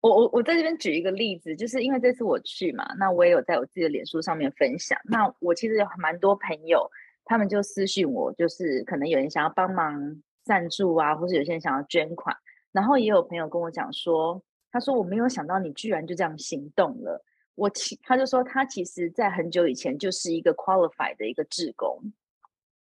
[0.00, 4.96] 我我我在这边举一个例子，就是因为这次我去嘛，那我也有在我自己的脸书上面分享。
[5.06, 6.88] 那我其实有蛮多朋友，
[7.24, 12.36] 他们就私信我，就是可能有人想要帮忙赞助啊，或是有些人想要捐款。
[12.74, 17.24] 然后也有朋友跟我讲说，他说我没有想到你居然就这样行动了。
[17.54, 21.98] 我其他就说他其实在很久以前就是一个 qualified 的一个志工，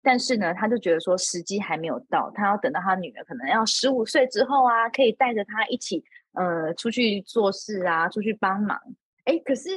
[0.03, 6.05] 但是呢，他就觉得说时机还没有到，他要等到他女儿可能要十五岁之后啊，可以带着他一起。
[6.33, 8.79] 呃，出去做事啊，出去帮忙，
[9.25, 9.71] 哎，可是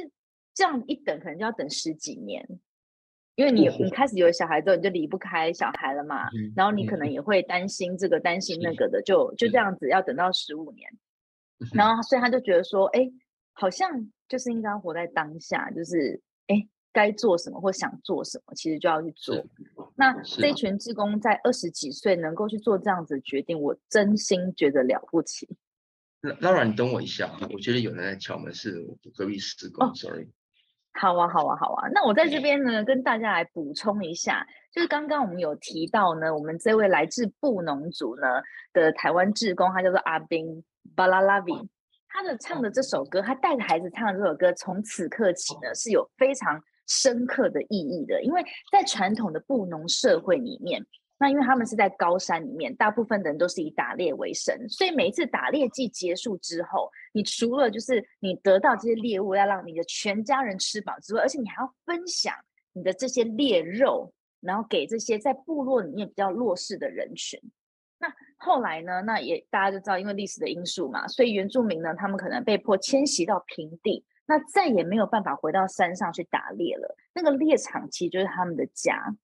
[0.52, 2.46] 这样一等，可能就要等十几年，
[3.40, 10.86] 因为你你开始有小孩之后，你就离不开小孩了嘛，然后你可能也会担心这个担心那个的，就就这样子要等到十五年，
[11.72, 13.10] 然后所以他就觉得说，哎，
[13.54, 13.90] 好像
[14.28, 19.42] 就是应该活在当下，就是哎，该做什么或想做什么，其实就要去做。
[19.96, 25.48] 那这群职工在二十几岁能够去做这样子的决定，我真心觉得了不起。
[26.40, 30.28] 拉拉，你等我一下，我觉得有人在敲门，是隔壁施工，sorry。
[31.00, 31.88] 好啊，好啊，好啊。
[31.94, 38.26] 那我在这边呢，跟大家来补充一下，就是刚刚我们有提到呢，我们这位来自布农族呢
[38.74, 40.62] 的台湾志工，他叫做阿宾
[40.94, 41.54] 巴拉拉比，
[42.06, 50.84] 他的唱的这首歌，他带着孩子唱的这首歌，从此刻起呢是有非常深刻的意义的，因为在传统的布农社会里面。
[51.22, 62.34] 那因为他们是在高山里面，大部分的人都是以打猎为生，所以每一次打猎季结束之后，你除了就是你得到这些猎物要让你的全家人吃饱之外，而且你还要分享
[62.72, 67.40] 你的这些猎肉，然后给这些在部落里面比较弱势的人群。
[67.98, 69.02] 那后来呢？
[69.02, 76.96] 那也大家就知道，因为历史的因素嘛，所以原住民呢，他们可能被迫迁徙到平地，那再也没有办法回到山上去打猎了。
[77.12, 79.14] 那个猎场其实就是他们的家。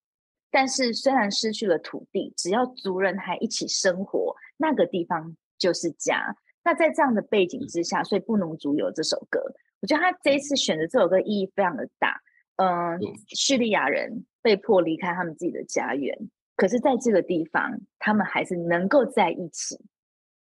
[0.51, 6.37] 但是虽然失去了土地，只要族人还一起生活，那个地方就是家。
[6.67, 9.41] 那在这样的背景之下，所以布农族有这首歌。
[9.81, 12.21] 我觉得他这一次选的这首歌意义非常的大。
[12.57, 12.99] 嗯，
[13.29, 16.19] 叙利亚人被迫离开他们自己的家园，
[16.57, 19.79] 可是在这个地方，他们还是能够在一起。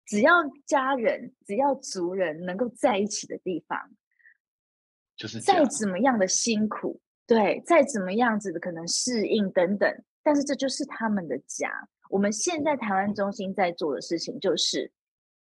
[0.05, 0.35] 只要
[0.67, 3.79] 家人，只要族人能够在一起的地方，
[5.17, 7.01] 就是再怎么样的辛苦。
[7.27, 9.91] 对，再怎么样子的可能适应等等，
[10.23, 11.89] 但是这就是他们的家。
[12.11, 14.93] 我们现在台湾中心在做的事情，就是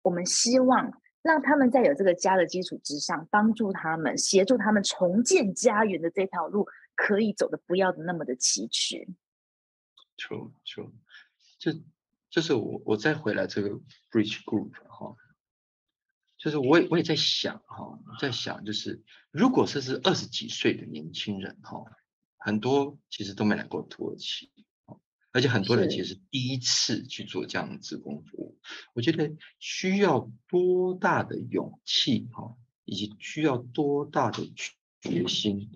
[0.02, 9.06] 我们希望让他们在有这个家的基础之上，帮助他们，协助他们重建家园的这条路，可以走的不要那么的崎岖。
[10.16, 10.92] True，True，
[11.58, 11.72] 就
[12.30, 13.70] 就是我我再回来这个
[14.10, 15.16] Bridge Group 哈。
[16.38, 21.84] 就是我也我也在想哈，在想就是如果这是二十几岁的年轻人哈，
[22.38, 24.50] 很多其实都没来过土耳其，
[25.32, 28.58] 而且很多人其实第一次去做这样的自工服务，
[28.94, 34.50] 我觉得需要多大的勇气哈，以及需要多大的
[35.00, 35.70] 决心。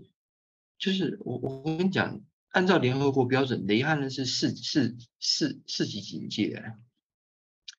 [0.77, 6.75] 就是我我跟你讲，按照联合国标准，雷汉呢是四四四四级警戒。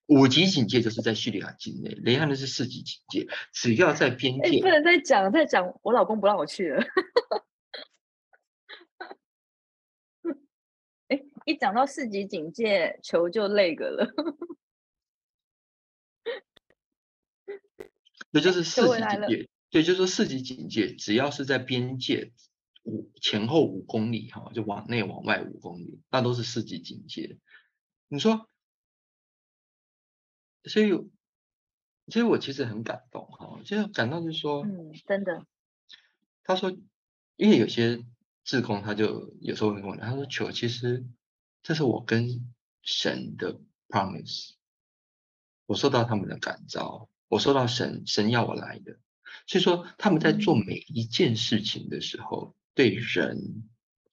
[0.07, 4.61] 五级警戒就是在叙利亚境内，雷汉呢是四级警戒，只要在边界。
[4.61, 6.83] 不能再讲，再讲，我老公不让我去了。
[11.07, 14.07] 哎，一讲到四级警戒，球就那个了。
[18.31, 22.33] 这就是四级警戒，对，就是说四级警戒，只要是在边界
[22.83, 27.37] 五前后五公里哈，就往内往外五公里，那都是四级警戒。
[28.09, 28.49] 你说？
[30.65, 30.89] 所以，
[32.07, 35.45] 所以我其实很感动哈，就是感动就是说，嗯，真的。
[36.43, 36.71] 他说，
[37.35, 38.03] 因为有些
[38.43, 41.05] 志工他就有时候会跟我讲，他说：“球，其实
[41.65, 44.51] 这是我跟神的 promise，
[45.65, 48.99] 我受到他们的感召，我受到神神要我来的。
[49.47, 53.67] 所以说，他们在做每一件事情的时候，对人，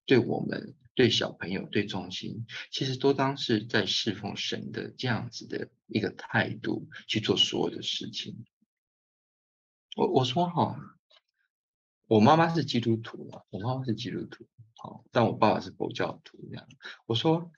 [0.07, 8.44] 对我们。”对小朋友，对中心，其实都当是在侍奉神的这样子的一个态度去做所有的事情。
[9.96, 10.92] 我我说哈，
[12.13, 14.46] 我妈妈是基督徒嘛，我妈妈是基督徒，
[14.77, 16.69] 好，但我爸爸是佛教徒这样。
[17.06, 17.50] 我说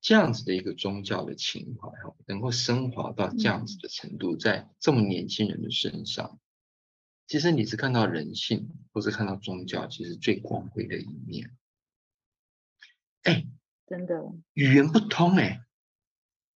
[0.00, 6.40] 这样子的一个宗教的情怀哈，能够升华到这样子的程度，在这么年轻人的身上，
[7.26, 11.54] 其实你是看到人性，或是看到宗教，其实最光辉的一面。
[13.24, 13.46] 哎，
[13.86, 15.60] 真的，语言不通哎，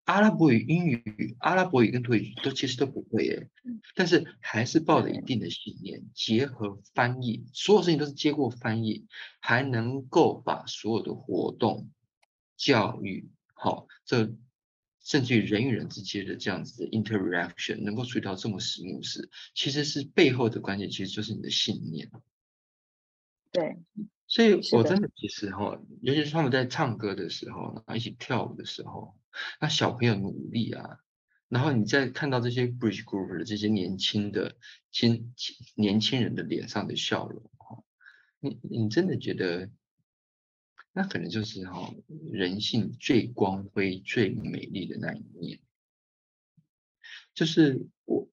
[0.05, 3.49] 阿拉伯语、英语、阿拉伯语跟土语都其实都不会耶，
[3.95, 9.07] 但是还是抱着一定的信念，结合翻译，所有事情都是接过翻译，
[9.39, 11.89] 还能够把所有的活动、
[12.55, 14.31] 教育，好，这
[15.03, 22.11] 甚至于人与人之间的这样子的 interaction，能够处理到这么实务式，其实是背后的关键，其实就是你的信念。
[23.51, 23.77] 对。
[24.27, 29.15] 所以，我真的其实哈，尤其是他们在唱歌的时候，然后一起跳舞的时候，
[29.61, 30.97] 那小朋友努力啊，
[31.47, 34.57] 然后你再看到这些 bridge group 的这些年轻的、
[34.91, 35.31] 轻
[35.75, 37.83] 年轻人的脸上的笑容，哈，
[38.39, 39.69] 你你真的觉得，
[40.91, 41.93] 那可能就是哈
[42.31, 45.59] 人性最光辉、最美丽的那一面，
[47.35, 48.27] 就是我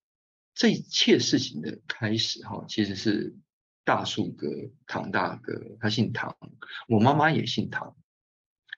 [0.55, 3.35] 这一切事情的开始哈，其实是。
[3.83, 4.47] 大树哥，
[4.87, 6.37] 唐大哥，他姓唐，
[6.87, 7.97] 我妈妈也姓唐。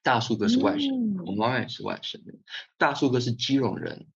[0.01, 2.39] 大树哥是外省，我妈妈也是外省人。
[2.77, 4.07] 大树哥是基隆人，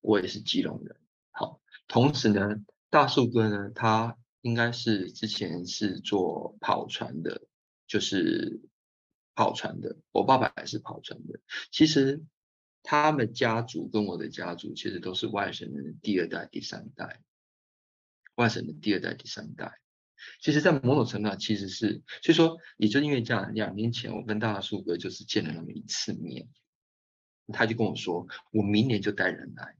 [0.00, 0.96] 我也是基隆人。
[1.30, 7.42] 好，同时呢，大树哥呢，他应该是之前是做跑船的，
[7.86, 8.62] 就是
[9.34, 9.96] 跑船的。
[10.10, 11.40] 我爸爸也是跑船的。
[11.70, 12.24] 其实
[12.82, 17.22] 他们家族跟我的家族其实都是外省人的第二代、第三代，
[18.36, 19.78] 外省的第二代、第三代。
[20.40, 26.48] 其实，在某种程度上，其实是，所以说，也就因为这样，两年前我跟大树哥就是见了那么一次面，
[27.52, 29.76] 他就跟我说，我明年就带人来，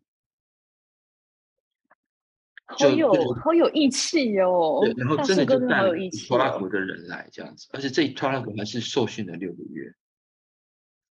[2.66, 4.80] 好有好有义气哟。
[4.82, 5.92] 对，然后真的就带了
[6.26, 9.94] 拖拉古的人来这样子，而且这一拖拉古还是受训了六个月。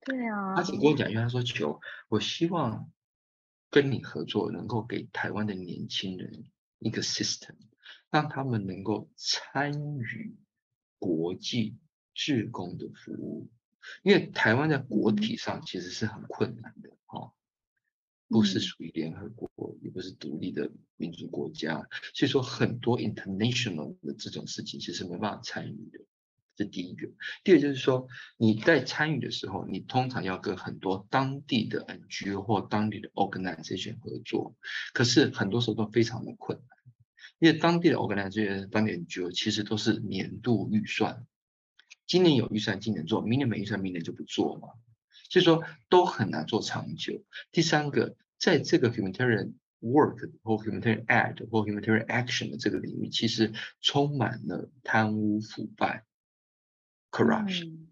[0.05, 0.55] 对啊。
[0.57, 2.91] 他只跟我讲，因为他说：“求，我希望
[3.71, 6.45] 跟你合作，能够给台湾的年轻人
[6.79, 7.55] 一个 system。”
[8.13, 10.37] 让他们能够参与
[10.99, 11.79] 国际
[12.13, 13.51] 志工的服务，
[14.03, 17.33] 因为台湾在国体上其实是很困难的，哈，
[18.29, 26.05] 不是属于联合国，也不是独立的民族国家，所以说很多 international 的这种事情其实没办法参与的，
[26.55, 27.09] 这第一个。
[27.43, 28.07] 第二就是说
[28.37, 34.55] 你在参与的时候，你通常要跟很多当地的 NGO 或当地的 organization 合作，
[34.93, 36.72] 可是很多时候都非常的困难。
[37.43, 41.27] 因为当地的 organization、当地的 NGO 其实都是年度预算，
[42.07, 44.69] 今年有预算今年做，明年没预算明年就不做嘛，
[45.29, 47.25] 所以说都很难做长久。
[47.51, 56.05] 第三个，在这个 humanitarian work 或 humanitarian aid 或 humanitarian action 的这个领域，其实充满了贪污腐败
[57.11, 57.89] corruption。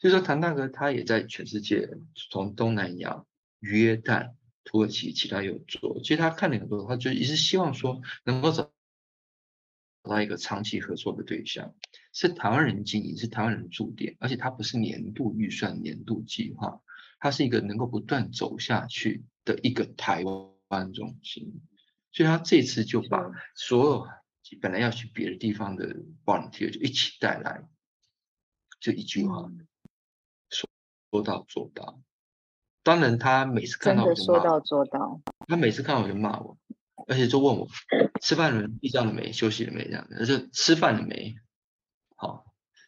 [0.00, 1.88] 所以说谭大哥他也在全世界，
[2.30, 3.24] 从东南亚、
[3.58, 4.34] 约旦、
[4.64, 8.70] 土耳其，其他有做，其实他看了很多，他就一直希望说能够找。
[10.02, 11.74] 找到一个长期合作的对象，
[12.12, 16.80] 是台湾人经营，是台湾人驻点，而且它不是年度预算、年度计划，
[17.18, 20.24] 它是一个能够不断走下去的一个台
[20.68, 21.62] 湾中心。
[22.10, 24.06] 所以他这次就把所有
[24.60, 25.96] 本来要去别的地方的
[26.26, 27.66] volunteer 就一起带来，
[28.80, 29.50] 就一句话，
[30.50, 30.68] 说
[31.10, 32.02] 说到做到。
[32.82, 36.58] 当然，他每次看到我就说到做到，他每次看到我就骂我。
[37.08, 37.68] 而且就问我
[38.20, 41.36] 吃饭了、睡觉了没、休息了没这样子，就吃饭了没，
[42.16, 42.44] 好，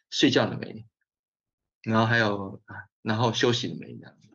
[0.09, 0.85] 睡觉了没，
[1.81, 2.61] 然后还有
[3.01, 4.29] 然后休息了没这样子。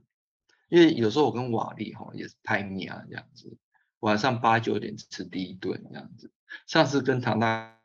[0.68, 3.58] 因为有时候我跟瓦力哈也是拍米啊这样子，
[3.98, 6.32] 晚上八九点吃第一顿这样子。
[6.66, 7.80] 上次跟唐大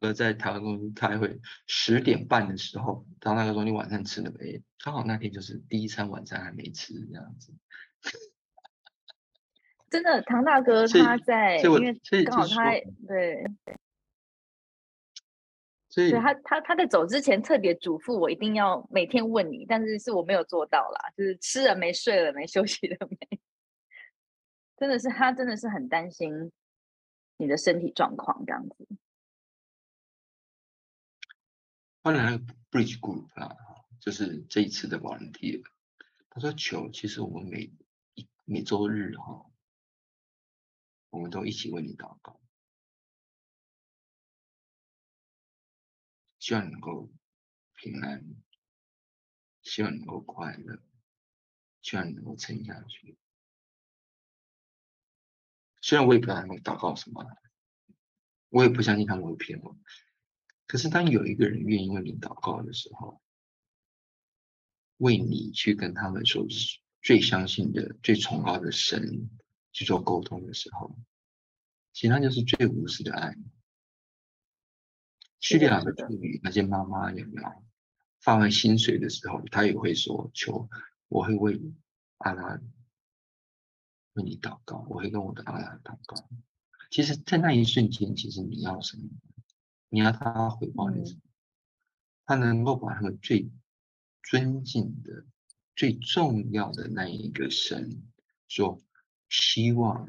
[0.00, 4.62] 哥在台湾公司开会，十点半的时候，唐大哥说你晚上吃了没？
[4.78, 7.52] 刚好那天就是第一餐晚餐还没吃这样子。
[9.94, 12.72] 真的，唐大哥他在，因为刚好他
[13.06, 13.44] 对，
[15.88, 23.40] 所以他他他在走之前特别嘱咐我一定要每天问你，但是是我没有做到啦，就是吃了没、睡了没、 休息了没，
[24.76, 26.50] 真的是他真的是很担心
[27.36, 28.88] 你的身体状况这样子。
[32.02, 33.54] 后来那个 Bridge Group 啊，
[34.00, 35.62] 就是这一次的 volunteer，
[36.30, 37.70] 他说球，其实我们每
[38.14, 39.46] 一每周日哈。
[41.14, 42.40] 我们都一起为你祷告，
[46.40, 47.08] 希望你能够
[47.76, 48.24] 平安，
[49.62, 50.82] 希望你能够快乐，
[51.82, 53.16] 希望你能够撑下去。
[55.80, 57.24] 虽然我也不知道他们祷告什么，
[58.48, 59.78] 我也不相信他们会骗我。
[60.66, 63.22] 可是当有一个人愿意为你祷告的时候，
[64.96, 66.44] 为你去跟他们说
[67.00, 69.30] 最相信的、最崇高的神。
[69.74, 70.96] 去做沟通的时候，
[71.92, 73.36] 其实那就是最无私的爱。
[75.40, 77.48] 叙利亚的妇女，那些妈妈有没有
[78.20, 80.70] 发完薪水的时候，她也会说：“求
[81.08, 81.60] 我会为
[82.18, 82.58] 阿拉
[84.14, 86.26] 为你祷告，我会跟我的阿拉祷告。
[86.90, 89.02] 其实，在那一瞬间，其实你要什么？
[89.88, 91.20] 你要他回报你什么？
[92.24, 93.50] 他能够把他们最
[94.22, 95.26] 尊敬的、
[95.76, 98.02] 最重要的那一个神，
[98.48, 98.80] 说
[99.36, 100.08] 希望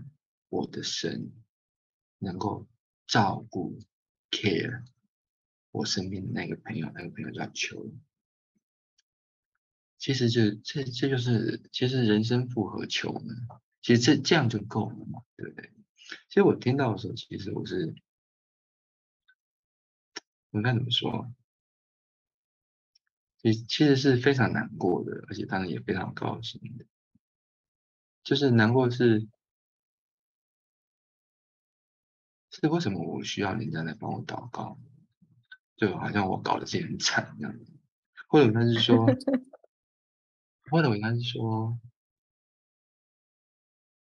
[0.49, 1.31] 我的神
[2.19, 2.67] 能够
[3.07, 3.79] 照顾、
[4.29, 4.83] care
[5.71, 7.91] 我身边的那个朋友，那个朋友叫求。
[9.97, 13.33] 其实就这这就是其实人生复合求呢，
[13.81, 15.71] 其实这这样就够了嘛，对不对？
[16.29, 17.95] 其实我听到的时候，其实我是，
[20.51, 21.33] 我该怎么说？
[23.41, 26.85] 其其实是非常难过的，而且当然也非常高兴的。
[28.25, 29.27] 就是难过是，
[32.49, 34.77] 是为什么我需要人家来帮我祷告？
[35.77, 37.55] 就好像我搞得自己很惨一样，
[38.27, 39.05] 或者他是说。
[40.71, 41.79] 或者我应该是说，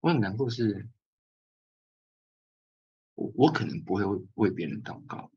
[0.01, 0.87] 我很难过，是，
[3.15, 4.03] 我我可能不会
[4.35, 5.31] 为别人祷告。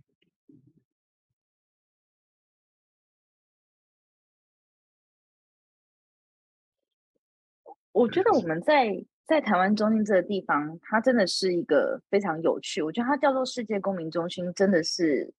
[7.94, 8.92] 我觉得我们在
[9.24, 12.82] 在台湾中心这个地方，它真的是一个非常有趣。
[12.82, 15.32] 我觉得它叫做世界公民中心，真的是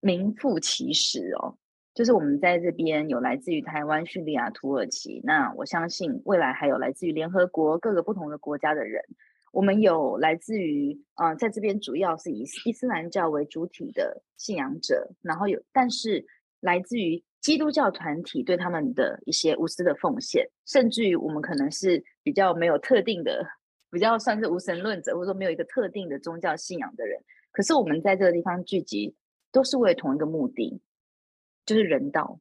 [0.00, 1.58] 名副其实哦。
[1.92, 9.04] 就是我们在这边有来自于台湾、叙利亚、土耳其，那我相信未来还有来自于联合国各个不同的国家的人。
[9.52, 16.24] 我们有来自于啊，在这边主要是以伊斯兰教为主体的信仰者，然后有但是
[16.60, 23.46] 来自于基督教团体对他们的一些无私的奉献，甚至于我们可能是比较没有特定的，
[23.90, 27.20] 比较算是无神论者，或者说没有一个特定的宗教信仰的人。
[27.50, 29.14] 可是我们在这个地方聚集，
[29.50, 30.80] 都是为了同一个目的。
[31.66, 32.40] 就是人道，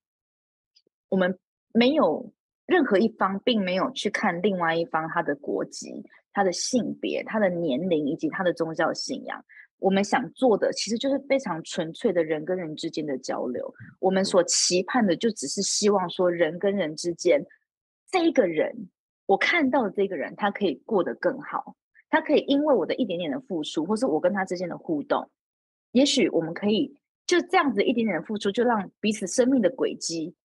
[1.10, 1.38] 我们
[1.74, 2.34] 没有
[2.66, 9.44] 任何一方，并没有去看另外一方他的国籍、他的性别、他的年龄以及他的宗教信仰。
[9.82, 13.74] 我们想做的，其实就是非常纯粹的人跟人之间的交流。
[14.00, 17.44] 我们所期盼的，就只是希望说，人跟人之间，
[18.10, 18.74] 这一个人，
[19.26, 21.76] 我看到的这个人，他可以过得更好，
[22.10, 25.30] 他可以因为我的一点点的付出，或是我跟他之间的互动，
[25.92, 26.96] 也许我们可以。
[27.28, 30.36] 就这样子一点点的付出，就让彼此生命的轨迹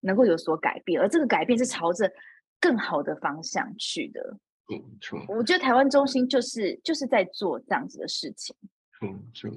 [0.00, 2.12] 能够有所改变，而这个改变是朝着
[2.60, 4.36] 更好的方向去的。
[5.28, 8.54] 我觉得台湾中心就是就是在做这样子的事情。
[9.00, 9.50] 嗯，错。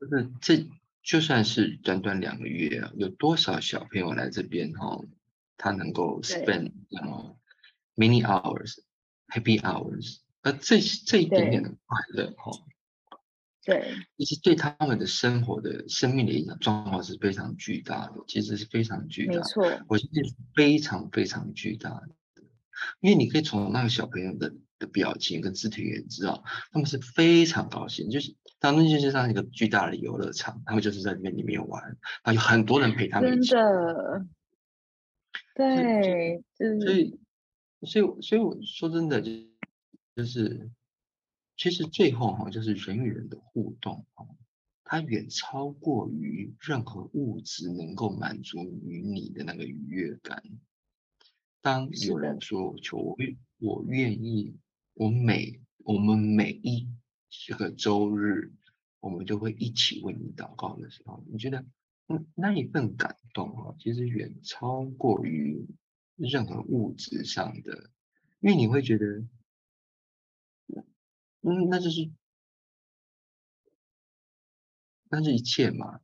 [0.00, 0.66] 就是这
[1.02, 5.00] 就算是短短两个月啊，有多少小朋友来这边哈，
[5.56, 6.70] 他能够 spend
[7.02, 7.38] 后
[7.96, 8.78] many hours
[9.28, 12.52] happy hours，而这这一点点的快乐哈。
[13.64, 19.34] 对，其实对他们的生活的生命的影响状况是非常巨大的，其实是非常巨大。
[19.34, 20.22] 没错，我觉得
[20.54, 22.08] 非常非常巨大的，
[23.00, 33.42] 因为你可以从那个小朋友的的表情跟肢体语言知道，他们是非常高兴，就是当中就是像一个巨大的游乐场，他们就是在里面里面玩，啊，有很多人陪他们。
[33.42, 34.26] 真的，
[35.54, 37.18] 对，所以，
[37.82, 39.30] 所以，所以我说真的，就
[40.16, 40.70] 就是。
[41.60, 44.24] 其实最后哈，就是人与人的互动哈，
[44.84, 50.40] 它远超过于任何物质能够满足于你的那个愉悦感。
[51.68, 54.56] 当有人说求我愿，我愿意，
[54.94, 56.88] 我每我们每一
[57.28, 58.54] 这个周日，
[59.00, 61.66] 我们就会一起为你祷告的时候，你觉得
[62.06, 65.68] 那那一份感动哈，其实远超过于
[66.16, 67.90] 任何物质上的，
[68.40, 69.22] 因为你会觉得。
[71.42, 72.10] 嗯，那就是，
[75.10, 76.00] 那是一切嘛。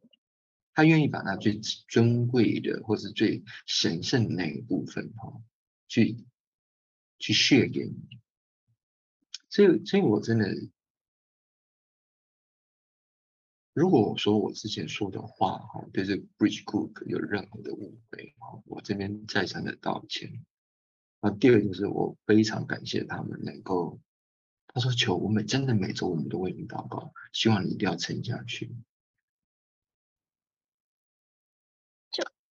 [0.74, 1.58] 他愿意把他最
[1.88, 5.40] 尊贵的，或是最神圣的那一部分，哈，
[5.95, 6.24] 去
[7.18, 8.20] 去血给你。
[9.49, 10.49] 所以，所以我真的，
[13.72, 20.45] 如果我说我之前说的话，哈，对这个 Bridge Cook 有任何的误会，哈，我这边再三的道歉。
[21.20, 24.01] 那第二就是我非常感谢他们能够。
[24.66, 28.74] 他说：“求我每真的每周我们都为你祷告，希望你一定要撑下去。”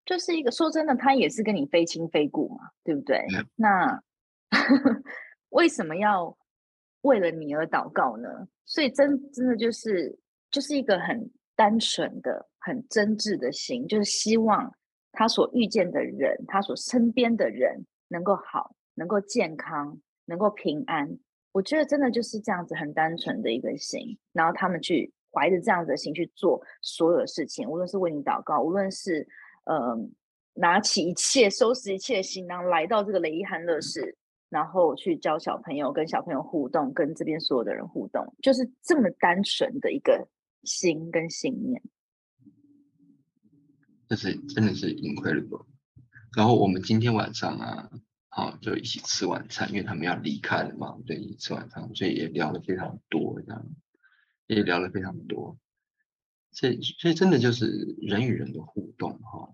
[0.06, 3.26] 就就是一个说真的，他也是跟你非亲非故嘛，对不对？
[3.56, 4.02] 那
[5.50, 6.38] 为什么要
[7.02, 8.30] 为了你而祷告呢？
[8.66, 10.18] 所以真真的就是
[10.52, 14.74] 就是一个很单纯的、很真挚的心，就是希望
[15.12, 21.18] 他所遇见的人，他所身边的人能够好，能够健康，能够平安。
[21.52, 29.28] 我觉得真的就是这样子，很单纯的一个心，然后他们去怀着这样子的心去做所有的事情，无论是为你祷告，无论是
[29.66, 29.98] 呃
[30.54, 34.16] 拿起一切，收拾一切行囊，来到这个雷伊汉乐市，
[34.50, 40.28] 然后去教小朋友，跟小朋友互动，跟这边所有的人互动，就是这么单纯的一个
[40.64, 41.82] 心跟信念。
[44.08, 45.66] 这是真的是 incredible。
[46.36, 47.90] 然后我们今天晚上啊，
[48.30, 53.66] 好就一起吃晚餐，因为他们要离开了嘛，对，一起吃晚餐，所以也聊了非常多，这样
[54.46, 55.58] 也聊了非常多。
[56.54, 59.54] 所以，所以真的就是人与人的互动哈。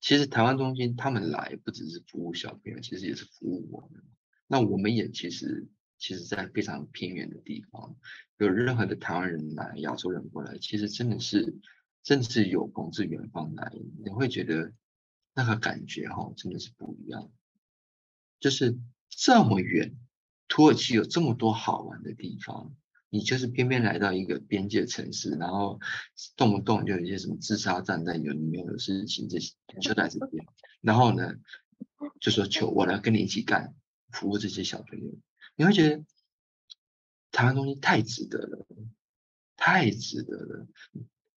[0.00, 4.02] 其实台湾中心他们来不只是服务小朋友，其实也是服务我们。
[4.46, 7.96] 那我们也其实，其实在非常偏远的地方，
[8.36, 11.58] 有任何的台湾人来，亚洲人过来，其实真的是，
[12.02, 13.72] 真的是有朋自远方来，
[14.04, 14.72] 你会觉得
[15.34, 17.32] 那个感觉哈，真的是不一样。
[18.40, 18.76] 就是
[19.08, 19.96] 这么远，
[20.48, 22.76] 土耳其有这么多好玩的地方。
[23.14, 25.78] 你就是偏偏来到一个边界城市，然后
[26.34, 30.44] 动不动就有一些什么自杀战争、有没有的事情，这些就在这边。
[30.80, 31.32] 然后呢，
[32.20, 33.72] 就说求我来跟你一起干，
[34.10, 35.14] 服务这些小朋友。
[35.54, 36.04] 你会觉得
[37.30, 38.66] 台湾东西太值得了，
[39.56, 40.66] 太值得了。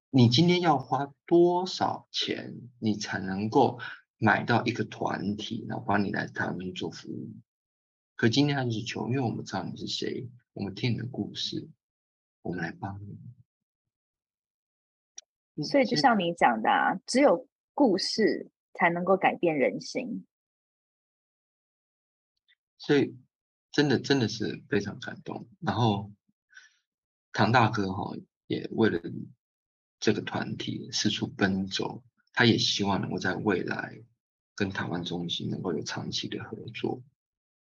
[0.08, 3.78] 你今天要花多少钱，你才能够
[4.16, 7.34] 买到一个团体，然后帮你来台湾做服务？
[8.14, 10.30] 可今天他就是求，因为我们知道你是谁。
[10.56, 11.68] 我们听你的故事，
[12.40, 13.18] 我们来帮你。
[15.62, 20.26] 所以就像你讲的，啊，只有故事才能够改变人心。
[22.78, 23.14] 所以
[23.70, 25.46] 真的真的是非常感动。
[25.60, 26.10] 然后
[27.32, 28.98] 唐大哥哈也为了
[30.00, 32.02] 这个团体四处奔走，
[32.32, 34.02] 他也希望能够在未来
[34.54, 37.02] 跟台湾中心能够有长期的合作。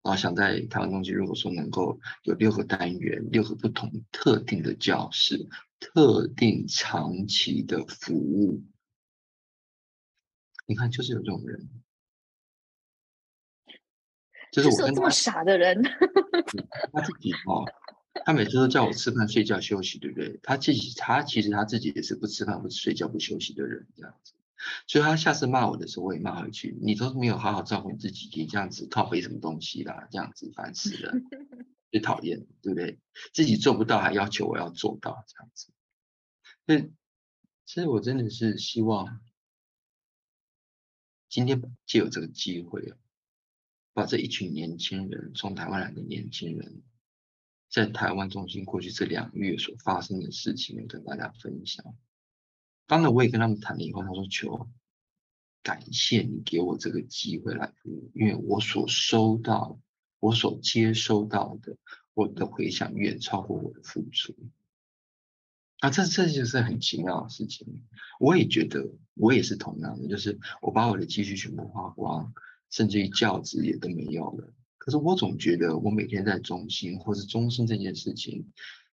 [0.02, 5.48] 然后想在台湾中心，如果说能够有六个单元、六个不同特定的教室、
[5.78, 8.62] 特定长期的服务，
[10.66, 11.68] 你看，就是有这种人，
[14.52, 15.82] 就是我跟这么傻的人，
[16.92, 17.66] 他自己哦，
[18.24, 20.40] 他每次都叫我吃饭、睡觉、休息，对不对？
[20.42, 24.32] 他自己，他其实他自己也是不吃饭、不睡觉、不休息的人，这样子。
[24.86, 26.76] 所以他下次骂我的时候，我也骂回去。
[26.82, 30.06] 你都没有好好照顾你自己，你这样子靠背什么东西啦？
[30.10, 31.14] 这样子烦死了，
[31.90, 32.98] 最讨厌，对不对？
[33.32, 35.72] 自己做不到还要求我要做到，这样子。
[36.66, 36.92] 所以，
[37.66, 39.20] 所以我真的是希望
[41.28, 42.96] 今天借有这个机会啊，
[43.92, 46.82] 把这一群年轻人，从台湾来的年轻人，
[47.70, 51.96] 在台湾中心过去这两个月所发生的事情，跟大家分享。
[52.90, 54.68] 当然，我也跟他们谈了以后，他说：“求
[55.62, 59.78] 感谢你给我这个机会来服务，因为我所收到、
[60.18, 61.76] 我所接收到的，
[62.14, 64.34] 我的回响远超过我的付出。
[65.78, 67.84] 啊，这这就是很奇妙的事情。
[68.18, 68.84] 我也觉得，
[69.14, 72.34] 我也是同样的，就是我把我的积蓄全部花光，
[72.70, 74.52] 甚至于教职也都没有了。
[74.78, 78.50] 可是我总觉得，我每天在中心或是中心这件事情。”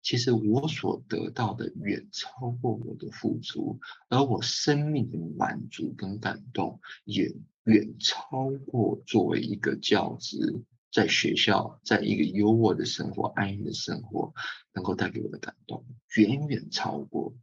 [0.04, 3.80] 其实我所得到的远超过我的付出，
[4.10, 7.34] 而我生命的满足跟感动也
[7.64, 14.34] 远超过作为一个教职在学校，在一个优渥的生活、安逸的生活
[14.74, 15.82] 能够带给我的感动，
[16.16, 17.34] 远远超过。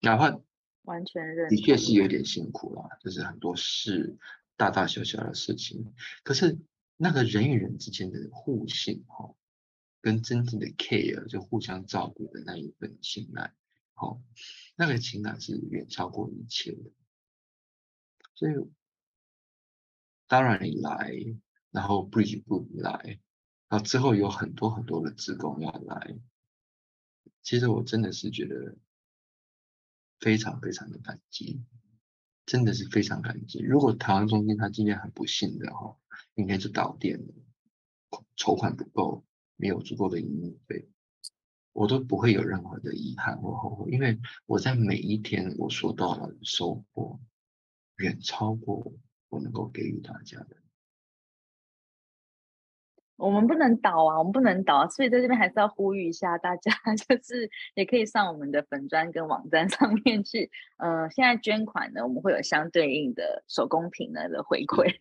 [0.00, 0.38] 哪怕
[0.84, 4.16] 完全认，的确是有点辛苦啦，就是很多事
[4.56, 5.92] 大大小小的事情，
[6.22, 6.56] 可是
[6.96, 9.34] 那个人与人之间的互信，哈。
[10.06, 13.52] 跟真正的 care 就互相照顾的那一份信赖，
[13.92, 14.22] 好，
[14.76, 16.92] 那个情感是远超过一切的。
[18.36, 18.52] 所以，
[20.28, 21.12] 当然你来，
[21.72, 23.18] 然后 Bridge 不来，
[23.66, 26.16] 然后之后有很多很多的职工要来，
[27.42, 28.76] 其实我真的是觉得
[30.20, 31.64] 非常非常的感激，
[32.44, 33.58] 真的是非常感激。
[33.58, 35.98] 如果台湾中心他今天很不幸的哈，
[36.34, 37.34] 明天就倒店了，
[38.36, 39.25] 筹款不够。
[39.56, 40.88] 没有足够的营运费，
[41.72, 47.18] 我都不会有任何的遗憾或后悔，因为我在每一天我收到的收获，
[47.96, 48.92] 远超过
[49.28, 50.56] 我能够给予大家的。
[53.16, 56.70] 我们不能倒啊，我们不能倒，所以在这边还是要呼吁一下大家，
[57.08, 64.94] 就是也可以上我们的粉砖跟网站上面去，呃，现在捐款呢，我们会有相对应的手工品呢的回馈。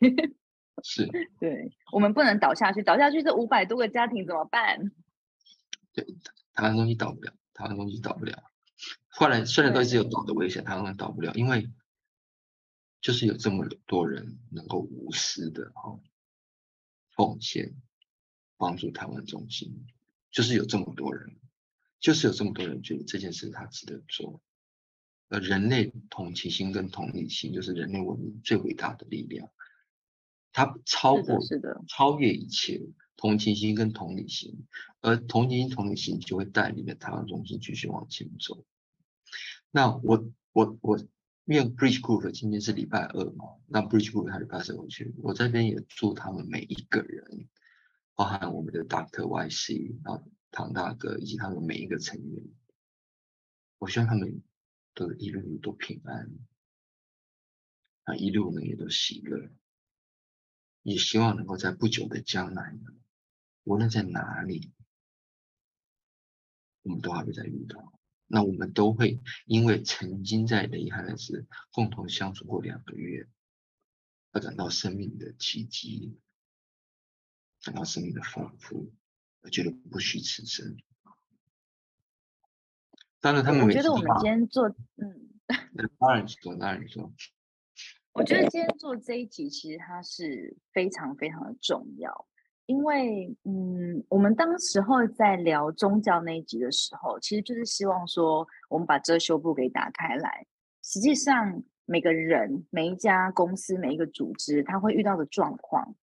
[0.84, 1.08] 是，
[1.40, 4.92] 对，我们不能倒下去，倒下去这五百多个家庭怎么办？
[5.94, 6.06] 对，
[6.54, 8.44] 台湾东西倒不了，台湾东西倒不了。
[9.08, 11.72] 后来虽然都一直有倒的危险，台湾倒不了，因为
[13.02, 16.00] 就是有这么多人能够无私的哈
[17.16, 17.76] 奉献
[18.58, 19.86] 帮助台湾中心，
[20.32, 21.40] 就是有这么多人，
[22.00, 24.42] 就是有这么多人觉得这件事他值得做，
[25.30, 29.50] 呃，人类同情心跟同理心就是人类文明最伟大的力量，
[30.56, 32.82] 它超过是的，超越一切
[33.18, 34.66] 同情心跟同理心，
[35.02, 38.64] 而同情心同理心就会带领着台湾中心继续往前走。
[39.70, 40.98] 那我我我，
[41.44, 47.50] 因为 Bridge Group 今天是礼拜二嘛，那 Bridge Group 他礼拜三回去，我这边也祝他们每一个人，
[48.16, 52.42] 包含我们的 Doctor YC 然后，唐大哥以及他们每一个成员，
[53.78, 54.42] 我希望他们
[54.94, 56.32] 都一路路都平安，
[58.06, 59.50] 啊，一路呢也都喜乐，
[60.86, 62.94] 也希望能够在不久的将来呢，
[63.64, 64.72] 无论在哪里，
[66.84, 68.00] 我们都还会再遇到。
[68.28, 73.28] 那我们都会因为曾经在雷汉的是共同相处过两个月，
[74.32, 76.20] 而感到生命的奇迹，
[77.64, 78.94] 感到生命的丰富，
[79.42, 80.78] 而觉得不虚此生。
[83.20, 85.32] 当然，他们我觉得我们今天做，嗯，
[85.98, 87.12] 当然说，当然说，
[88.16, 92.28] 我觉得今天做这一集其实它是非常非常的重要。
[92.66, 100.48] 因为，嗯，我们当时候在聊宗教那一集的时候，其实就是希望说，我们把遮羞布给打开来。
[100.82, 105.94] 实际上，每个人、每一家公司、每一个组织，他会遇到的状况，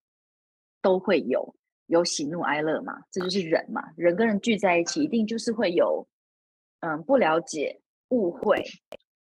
[0.82, 1.56] 都会有
[1.86, 3.90] 有喜怒哀乐嘛，这就是人嘛。
[3.96, 6.06] 人跟人聚在一起，一定就是会有，
[6.80, 8.62] 嗯，不了解、误会、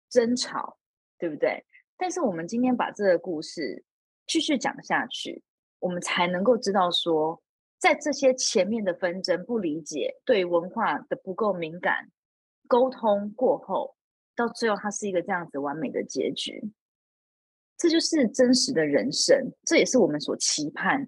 [0.09, 0.77] 争吵，
[1.17, 1.65] 对不对？
[2.01, 3.83] 但是我们今天把这个故事
[4.25, 5.43] 继续讲下去。
[5.77, 7.39] 我们才能够知道说，
[7.77, 12.09] 在这些前面的纷争、不理解、对文化的不够敏感，
[12.67, 13.95] 沟通过后，
[14.35, 16.71] 到最后它是一个这样子完美的结局。
[17.77, 21.07] 这就是真实的人生，这也是我们所期盼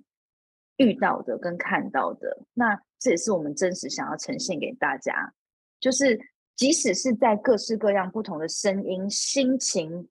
[0.77, 2.45] 遇到的跟看到的。
[2.53, 5.33] 那这也是我们真实想要呈现给大家，
[5.79, 6.19] 就是
[6.55, 10.07] 即使是在各式各样不同的声音、心情、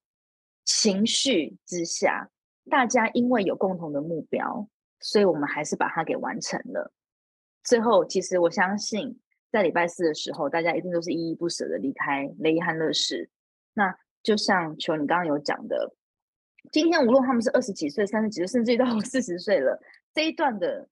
[0.65, 2.31] 情绪之下。
[2.71, 4.69] 大家因为有共同的目标，
[5.01, 6.93] 所以我们还是把它给完成了。
[7.65, 9.19] 最后，其实我相信，
[9.51, 13.29] 在礼拜四的时候，大家一定都是依依不舍的离开雷伊汉乐视。
[13.75, 13.93] 那
[14.23, 15.93] 就像球你刚刚有讲的，
[16.71, 19.83] 今天无论他们是二十几岁、三十几岁，甚至到四十岁了，
[20.15, 20.89] 这一段的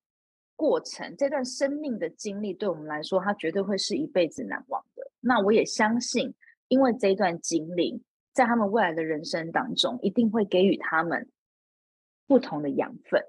[0.57, 5.09] 过程，这段生命的经历，对我们来说，它绝对会是一辈子难忘的。
[5.21, 6.35] 那我也相信，
[6.67, 8.03] 因为这一段经历，
[8.41, 11.31] 在他们未来的人生当中，一定会给予他们。
[12.27, 13.27] 不同的养分，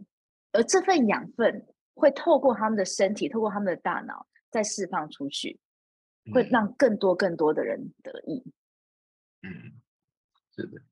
[0.51, 5.59] 而这份养分会透过他们的身体，透过他们的大脑再释放出去，
[6.31, 8.43] 会让更多更多的人得益。
[9.41, 9.73] 嗯，
[10.55, 10.83] 是的。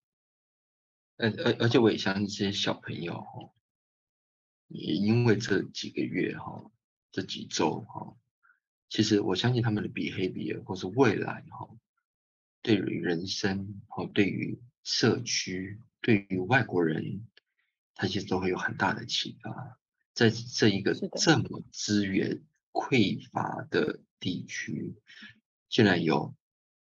[1.18, 3.54] 而而而且我也相信这些小朋友哈，
[4.70, 6.66] 也因为这几个月哈，
[7.12, 8.18] 这几周哈，
[8.90, 11.70] 其实我相信他们的比黑比尔或是未来哈，
[12.62, 17.26] 对于人生和对于社区，对于外国人。
[18.02, 19.78] 它其实都会有很大的启发，
[20.14, 22.42] 在这一个这么资源
[22.72, 24.96] 匮乏的地区，
[25.68, 26.34] 竟然有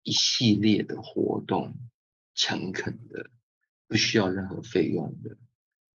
[0.04, 1.74] 一系列的活动，
[2.36, 3.32] 诚恳的，
[3.88, 5.36] 不需要任何费用的，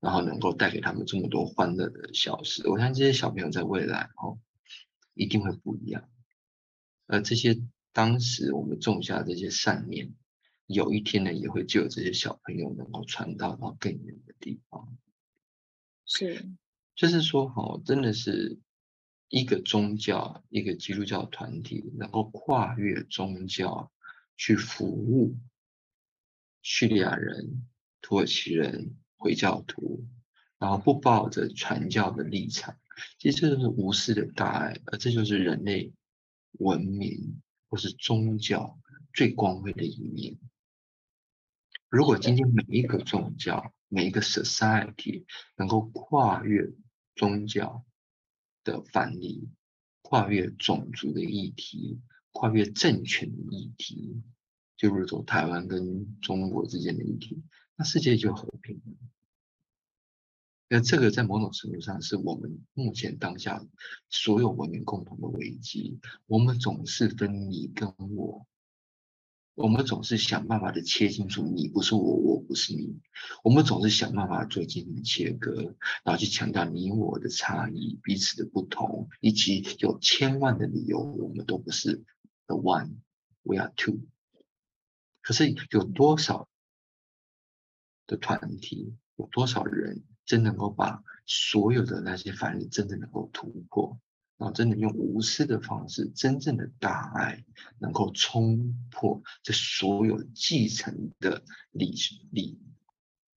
[0.02, 2.68] 然后能够带给他们这么多欢乐的小事。
[2.68, 4.38] 我相信这些小朋友在未来哦，
[5.14, 6.10] 一定会不一样。
[7.08, 7.58] 而这些
[7.94, 10.12] 当时我们种下这些善念，
[10.66, 14.98] 有一天呢，也会就有这些小朋友能够传到到更远的地方。
[16.06, 16.50] 是，
[16.96, 18.60] 就是说，哈，真的是
[19.30, 23.92] 一个宗教，一个基督教团体，能够跨越宗教
[24.36, 25.38] 去服务
[26.62, 27.68] 叙利亚人、
[28.02, 30.06] 土耳其人、回教徒，
[30.58, 32.78] 然后不抱着传教的立场，
[33.20, 35.94] 其实这就是无私的大爱，而这就是人类
[36.60, 37.42] 文明
[37.74, 38.80] 或是宗教
[39.16, 40.38] 最光辉的一面。
[41.90, 45.26] 如果今天每一个宗教，每一个 society
[45.58, 46.72] 能够跨越
[47.16, 47.84] 宗教
[48.64, 49.50] 的藩篱，
[50.04, 52.00] 跨越种族的议题，
[52.32, 54.22] 跨越政权的议题，
[54.78, 57.42] 就如同台湾跟中国之间的议题，
[57.76, 58.94] 那世界就和平了。
[60.74, 63.64] 那这个在某种程度上是我们目前当下
[64.10, 66.00] 所有文明共同的危机。
[66.26, 68.48] 我们总是分你跟我。
[69.54, 73.00] 我们总是想办法的切清楚，你不是我，我不是你。
[73.44, 82.04] 我们总是想办法做进行切割，然后去强调你我的差异、彼此的不同，以及有千万的理由，我们都不是
[82.48, 84.00] the one，we are two。
[85.22, 86.50] 可是有多少
[88.08, 94.00] 的团体，有多少人真能够把所有的那些凡人真的能够突破？
[94.38, 97.46] 然后真的用无私的方式，真正的大爱，
[97.80, 101.94] 能够冲破这所有继承的礼
[102.32, 102.60] 礼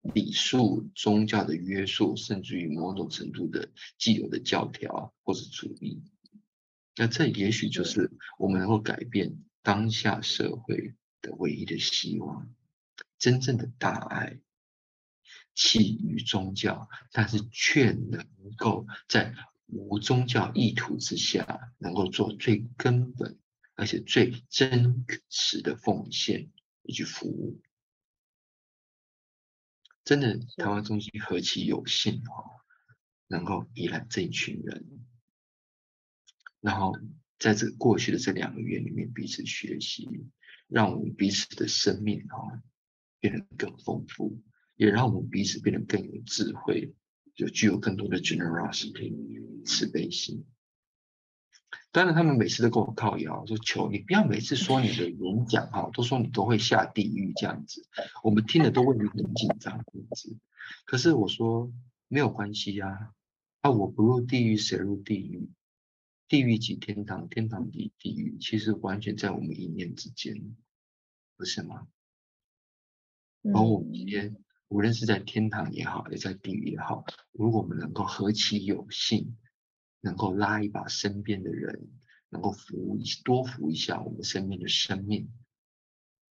[0.01, 3.68] 礼数、宗教的约束，甚至于某种程度的
[3.99, 6.03] 既有的教条或者主义。
[6.97, 12.49] 那这也许就是我们能够改变当下社会的唯一的希望。
[13.18, 14.41] 真正的大爱，
[15.57, 18.24] 起于宗教，但是却能
[18.57, 19.34] 够在
[19.66, 23.40] 无宗教意图之下，能够做最根本
[23.74, 26.52] 而且最真实的奉献
[26.82, 27.61] 以及服务。
[30.04, 32.62] 真的，台湾中心何其有幸哦，
[33.26, 35.04] 能够依赖这一群人，
[36.61, 36.92] 然后
[37.38, 40.09] 在这过去的这两个月里面彼此学习，
[40.68, 42.62] 让我们彼此的生命哈。
[43.18, 44.40] 变得更丰富，
[44.77, 46.95] 也让我们彼此变得更有智慧，
[47.35, 50.45] 就具有更多的 generosity 慈悲心。
[51.91, 57.87] 当然，他们每次都跟我靠谣，说求你不要每次说你的演讲哈，都说你都会下地狱这样子，
[58.22, 60.37] 我们听了都为你很紧张这样子。
[60.85, 61.72] 可是我说
[62.09, 63.14] 没有关系呀，
[63.62, 65.49] 啊，我不入地狱谁入地狱？
[66.29, 70.57] 地狱即天堂，天堂即地狱，其实完全在我们一念之间，
[71.37, 71.87] 不是吗？
[73.55, 74.37] 而我们今天，
[74.69, 79.37] 无论是在天堂也好，也在地狱也好，如果我们能够何其有幸，
[80.01, 81.89] 能够拉一把身边的人，
[82.31, 85.31] 能够扶多扶一下我们身边的生命，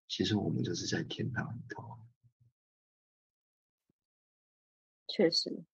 [0.07, 1.99] 其实我们就是在天堂里头。
[5.09, 5.65] 确实，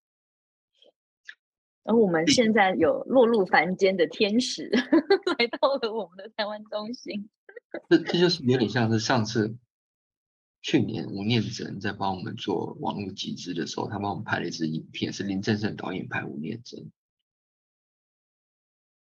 [1.83, 4.67] 而我们现在有落入凡间的天使
[5.37, 7.29] 来到了我们的台湾中心。
[7.87, 9.55] 这这就是有点像是上次。
[10.61, 16.91] 去年吴念真在帮我们做网络集资的时候，他帮我们拍了一支影片，是林正盛导演拍吴念真。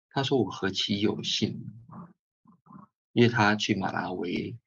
[0.10, 1.72] 他说我何其有幸，
[3.14, 4.58] 因为他去马拉维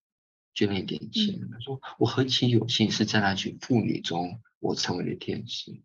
[0.54, 1.48] 捐了一点钱。
[1.50, 5.82] 他说我何其有幸是在那群妇女中，我成为了天使。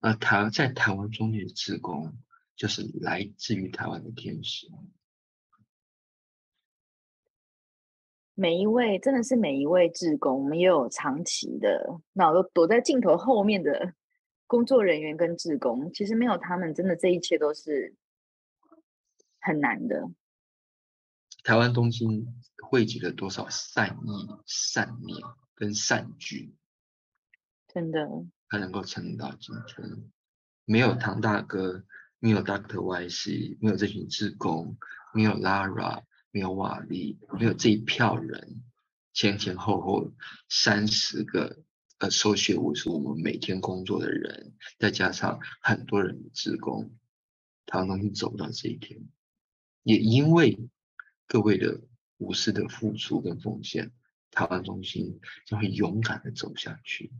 [0.00, 2.16] 而台在台湾中的职工，
[2.56, 4.68] 就是来自于台湾的天使。
[8.34, 13.94] 每一位真的是每一位志工，我们也有长期的，那都躲在镜头后面的
[14.46, 17.94] 工作人员跟志工，其实没有他们，真的这一切都是
[19.40, 20.10] 很难的。
[21.44, 22.26] 台湾东京
[22.62, 25.18] 汇集了多少善意、善念
[25.54, 26.54] 跟善举，
[27.68, 28.08] 真的，
[28.48, 30.10] 他能够撑到今天。
[30.64, 31.84] 没有唐大哥，
[32.18, 34.76] 没有 Doctor Y C，没有这群志工，
[35.12, 36.02] 没有 Lara。
[36.34, 38.64] 没有瓦力，没有这一票人，
[39.12, 40.10] 前前后后
[40.48, 41.62] 三十个
[41.98, 46.90] 呃，收学务是我们每天工作的人，再加上很多人的职工，
[47.66, 49.00] 台湾中心走到这一天，
[49.84, 50.58] 也因为
[51.28, 51.82] 各位的
[52.18, 53.92] 无私的付出跟奉献，
[54.32, 57.12] 台湾中心将会勇敢的走下去。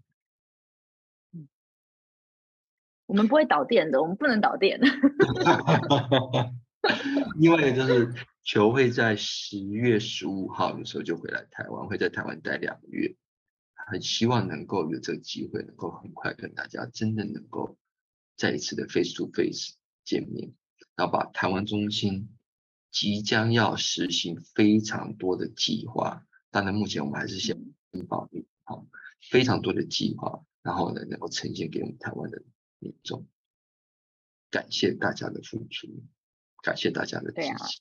[3.07, 4.81] 我们不会导电的，我们不能导电。
[7.39, 8.13] 另外就是。
[8.45, 13.17] 球会在十月十五号的时候就回来台湾，会在台湾待两个月，
[13.73, 17.79] 很希望能够有这个机会，能够很快跟大家真的能够
[18.37, 20.53] 再一次的 face to face 见面，
[20.95, 22.37] 然后把台湾中心
[22.91, 27.59] 即将要实行非常多的计划，当然目前我们还是先
[28.07, 28.87] 保密，好，
[29.31, 32.43] 非常多的计划，然后呢能够呈现给我们台湾的
[32.79, 33.27] 民众，
[34.51, 35.89] 感谢大家的付出，
[36.63, 37.81] 感谢大家的支持。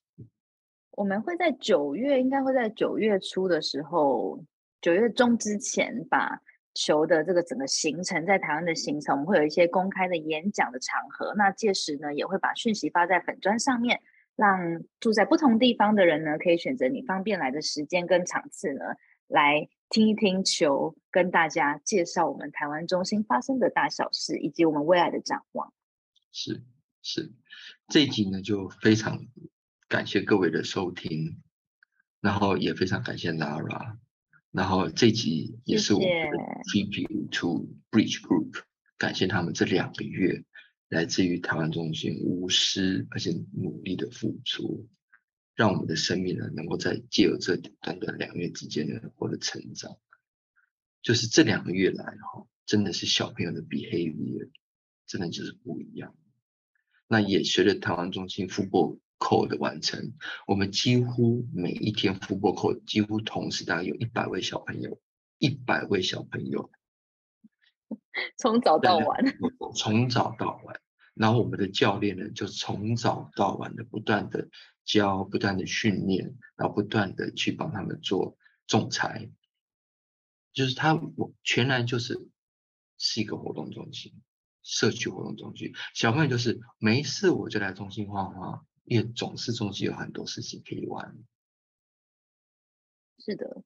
[0.96, 4.40] 我们会在九月，应该会在九月初的时候，
[4.80, 6.40] 九月中之前把
[6.76, 11.34] 球的这个整个行程，在台湾的行程，我们会有一些公开的演讲的场合。
[11.36, 14.00] 那届时呢，也会把讯息发在粉砖上面，
[14.36, 18.86] 让住在不同地方的人呢，可以选择你方便来的时间跟场次呢，
[19.28, 25.74] 来听一听球，跟大家介绍我们台湾中心发生的大小事，以及我们未来的展望。
[26.32, 26.62] 是
[27.02, 27.32] 是，
[27.88, 29.20] 这一集呢就非常。
[29.94, 31.44] 感谢各位的收听，
[32.20, 33.98] 然后也非常感谢 Lara，
[34.50, 38.64] 然后这集也是我们的 tribute to Bridge Group，
[38.98, 40.46] 感谢他们这两个月
[40.90, 44.90] 来自于台湾中心无私而且努力的付出，
[45.54, 49.96] 让我们的生命呢能够在借由这短短两月之间呢获得成长。
[51.04, 54.50] 就是这两个月来哈，真的是小朋友的 behavior
[55.06, 56.16] 真的就是不一样。
[57.08, 59.00] 那也随着台湾中心复播。
[59.24, 60.12] 扣的完成，
[60.46, 65.00] 我们几乎每一天复播扣，几乎同时大概有一百位小朋友，
[65.38, 66.70] 一百位小朋友，
[68.38, 69.24] 从早到晚，
[69.78, 70.82] 从早到晚，
[71.14, 74.50] 然后我们的教练呢，就从早到晚的不断的
[74.84, 79.32] 教，不断的训练，然后不断的去帮他们做仲裁，
[80.52, 82.28] 就是他我全然就是
[82.98, 84.14] 是一个活动中心，
[84.64, 85.74] 社区活动中心。
[85.94, 91.16] 小朋友就是没事我就来中心画画，因为总是中心有很多事情可以玩。
[93.20, 93.62] 是的，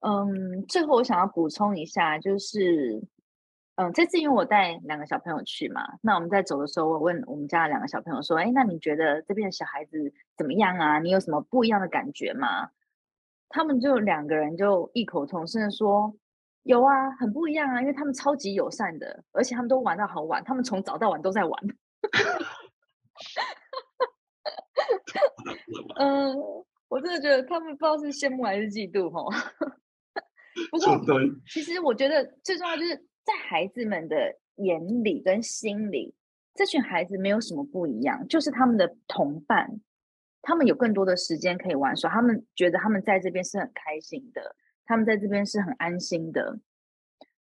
[0.00, 3.02] 嗯，最后我想要补充一下，就是。
[3.76, 10.98] 嗯，这次因为我带两个小朋友去嘛，那我们在走的时候，我问我们家的两个小朋友说：“哎，那你觉得这边的小孩子怎么样啊？
[10.98, 12.68] 你有什么不一样的感觉吗？”
[13.48, 16.14] 他们就两个人就异口同声的说
[16.64, 21.62] ：“有啊，很不一样啊，因为他们超级友善的，而且他们都玩到好晚，他们从早到晚都在玩。”
[25.96, 26.36] 嗯，
[26.88, 29.24] 我真的觉得他们不知道是羡慕还是嫉妒哈。
[30.70, 31.00] 不过，
[31.48, 33.06] 其实我觉得最重要就是。
[33.22, 34.16] 在孩子们的
[34.56, 36.14] 眼里跟心里，
[36.54, 39.78] 这群孩子没有什么不一样，就是他们的同伴，
[40.40, 44.56] 他们有更多的时间可以玩耍，他们觉得他们在这边是很开心的，
[44.86, 46.58] 他们在这边是很安心的。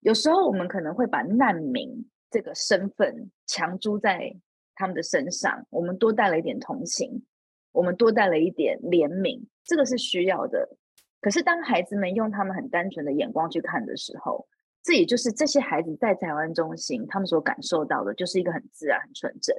[0.00, 4.34] 有时候我们可能会把难民这个身份强租在
[4.74, 7.22] 他们的身上，我们多带了一点同情，
[7.76, 10.68] 我们多带了一点怜悯，这个是需要的。
[11.20, 14.46] 可是当孩子们用他们很单纯的眼光去看的时候，
[14.82, 19.54] 这也就是这些孩子在台湾中心，他们所感受到的，就是一个很自然、很纯真。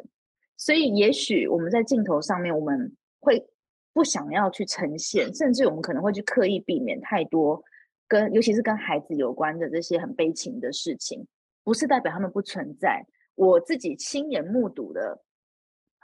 [0.58, 3.48] 所以，也许我们在镜头上面，我们会
[3.94, 7.64] 不想要去呈现，甚至我们可能会去刻意避免太多
[8.08, 11.28] 跟，尤其是跟孩子有关的这些很悲情的事情。
[11.64, 13.06] 不是代表他们不存在。
[13.36, 15.22] 我自己亲眼目睹的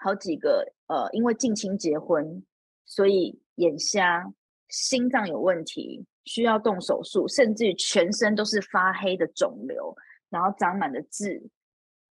[0.03, 2.43] 好几个，呃，因为近亲结婚，
[2.85, 4.33] 所以眼瞎、
[4.67, 6.05] 心脏有问题。
[6.25, 9.93] 需要动手术，甚至全身都是发黑的肿瘤，
[10.29, 11.49] 然后长满了痣，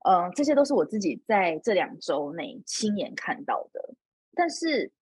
[0.06, 3.94] 嗯，这些都是我自己在这两周内亲眼看到的。
[4.34, 4.92] 但是，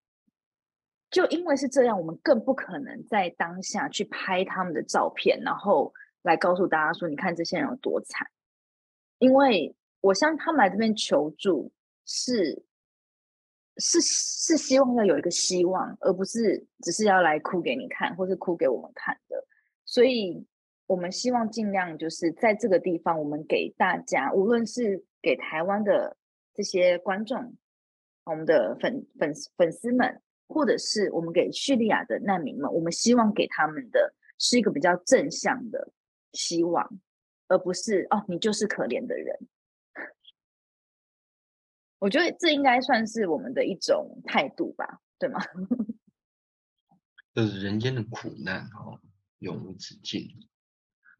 [1.10, 8.24] 就因为是这样，我们更不可能在当下去拍他们的照片，然后来告诉大家说：“你看这些人有多惨。”
[9.18, 11.72] 因为我向他们来这边求助
[12.06, 12.64] 是。
[13.76, 19.46] 是是希望要有一个希望，而不是只是要来哭给你看，或是哭给我们看的。
[19.86, 20.46] 所以，
[20.86, 26.16] 我们希望尽量就是在这个地方，我们给大家，无论是给台湾的
[26.54, 27.56] 这些观众，
[28.24, 35.90] 我们的粉粉粉丝们，或者是我们给叙利亚的难民们，我们希望给他们的是一个比较正向的
[36.32, 37.00] 希望，
[37.48, 39.36] 而不是哦，你就是可怜的人。
[42.00, 45.38] 我觉得这应该算是我们的一种态度吧，对吗？
[47.34, 49.00] 就 是人间的苦难哈，
[49.38, 50.48] 永无止境。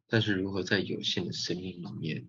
[0.09, 2.27] 但是如何在有限的生命里面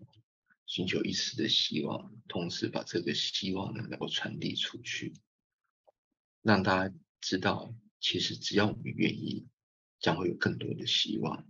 [0.68, 5.14] 寻求一丝的希望，同时把这个希望呢能够传递出去，
[6.44, 9.48] 让大家知道，其实只要我们愿意，
[10.00, 11.48] 将会有更多的希望。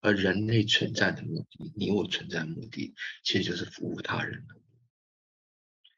[0.00, 2.94] 而人类存在的目的，你我存在的目的，
[3.24, 4.46] 其实就是服务他人。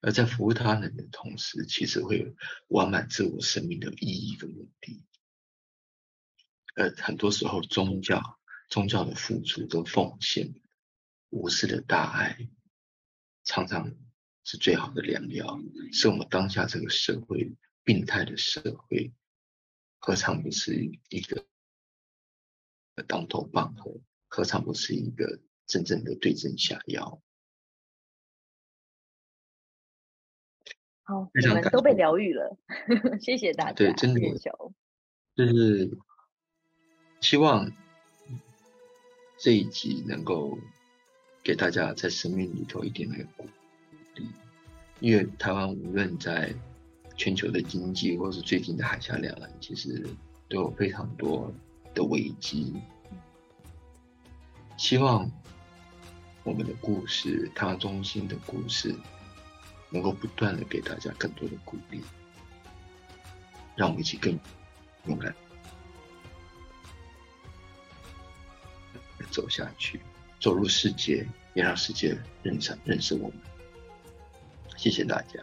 [0.01, 2.35] 而在服务他人的同时，其实会有
[2.69, 5.05] 完满自我生命的意义跟目的。
[6.77, 8.39] 而很多时候，宗教、
[8.69, 10.55] 宗教的付出跟奉献、
[11.31, 12.49] 无私的大爱，
[13.43, 13.93] 常常
[14.45, 15.61] 是最好的良药，
[15.93, 19.13] 是我们当下这个社会病态的社会，
[19.99, 20.75] 何尝不是
[21.09, 21.45] 一个
[23.09, 24.01] 当头棒喝？
[24.29, 27.21] 何尝不是一个真正的对症下药？
[31.09, 32.55] 好，你们都被疗愈了，
[33.19, 33.73] 谢谢大家。
[33.73, 34.21] 对，真的，
[35.35, 35.91] 就是
[37.23, 37.73] 希望
[39.39, 40.59] 这一集能够
[41.43, 43.47] 给大家在生命里头一点点鼓
[44.17, 44.27] 励，
[45.01, 46.55] 因为台湾无论在
[47.17, 50.07] 全球的经济，或是最近的海峡两岸，其实
[50.47, 51.51] 都有非常多
[51.95, 52.75] 的危机。
[54.77, 55.27] 希望
[56.45, 58.95] 我们的故事，台湾中心的故事。
[59.91, 62.03] 能够不断的给大家更多的鼓励，
[63.75, 64.39] 让我们一起更
[65.07, 65.35] 勇敢
[69.31, 70.01] 走下去，
[70.41, 73.39] 走入世界，也让世界认识认识我们。
[74.77, 75.41] 谢谢大家，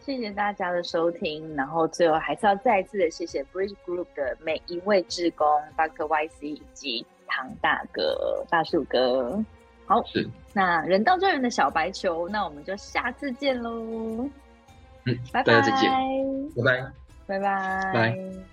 [0.00, 1.54] 谢谢大家的收听。
[1.54, 5.46] 然后最后还是要再一次的谢谢 Bridge Group 的每一位志工
[5.76, 6.06] ，Dr.
[6.06, 9.44] Y C 以及唐大哥、大树哥。
[9.92, 10.28] 好，是。
[10.54, 14.28] 那人到最远的小白球，那我们就下次见喽。
[15.04, 15.90] 嗯，拜拜，大家再见，
[16.56, 16.92] 拜拜，
[17.26, 18.51] 拜拜，拜。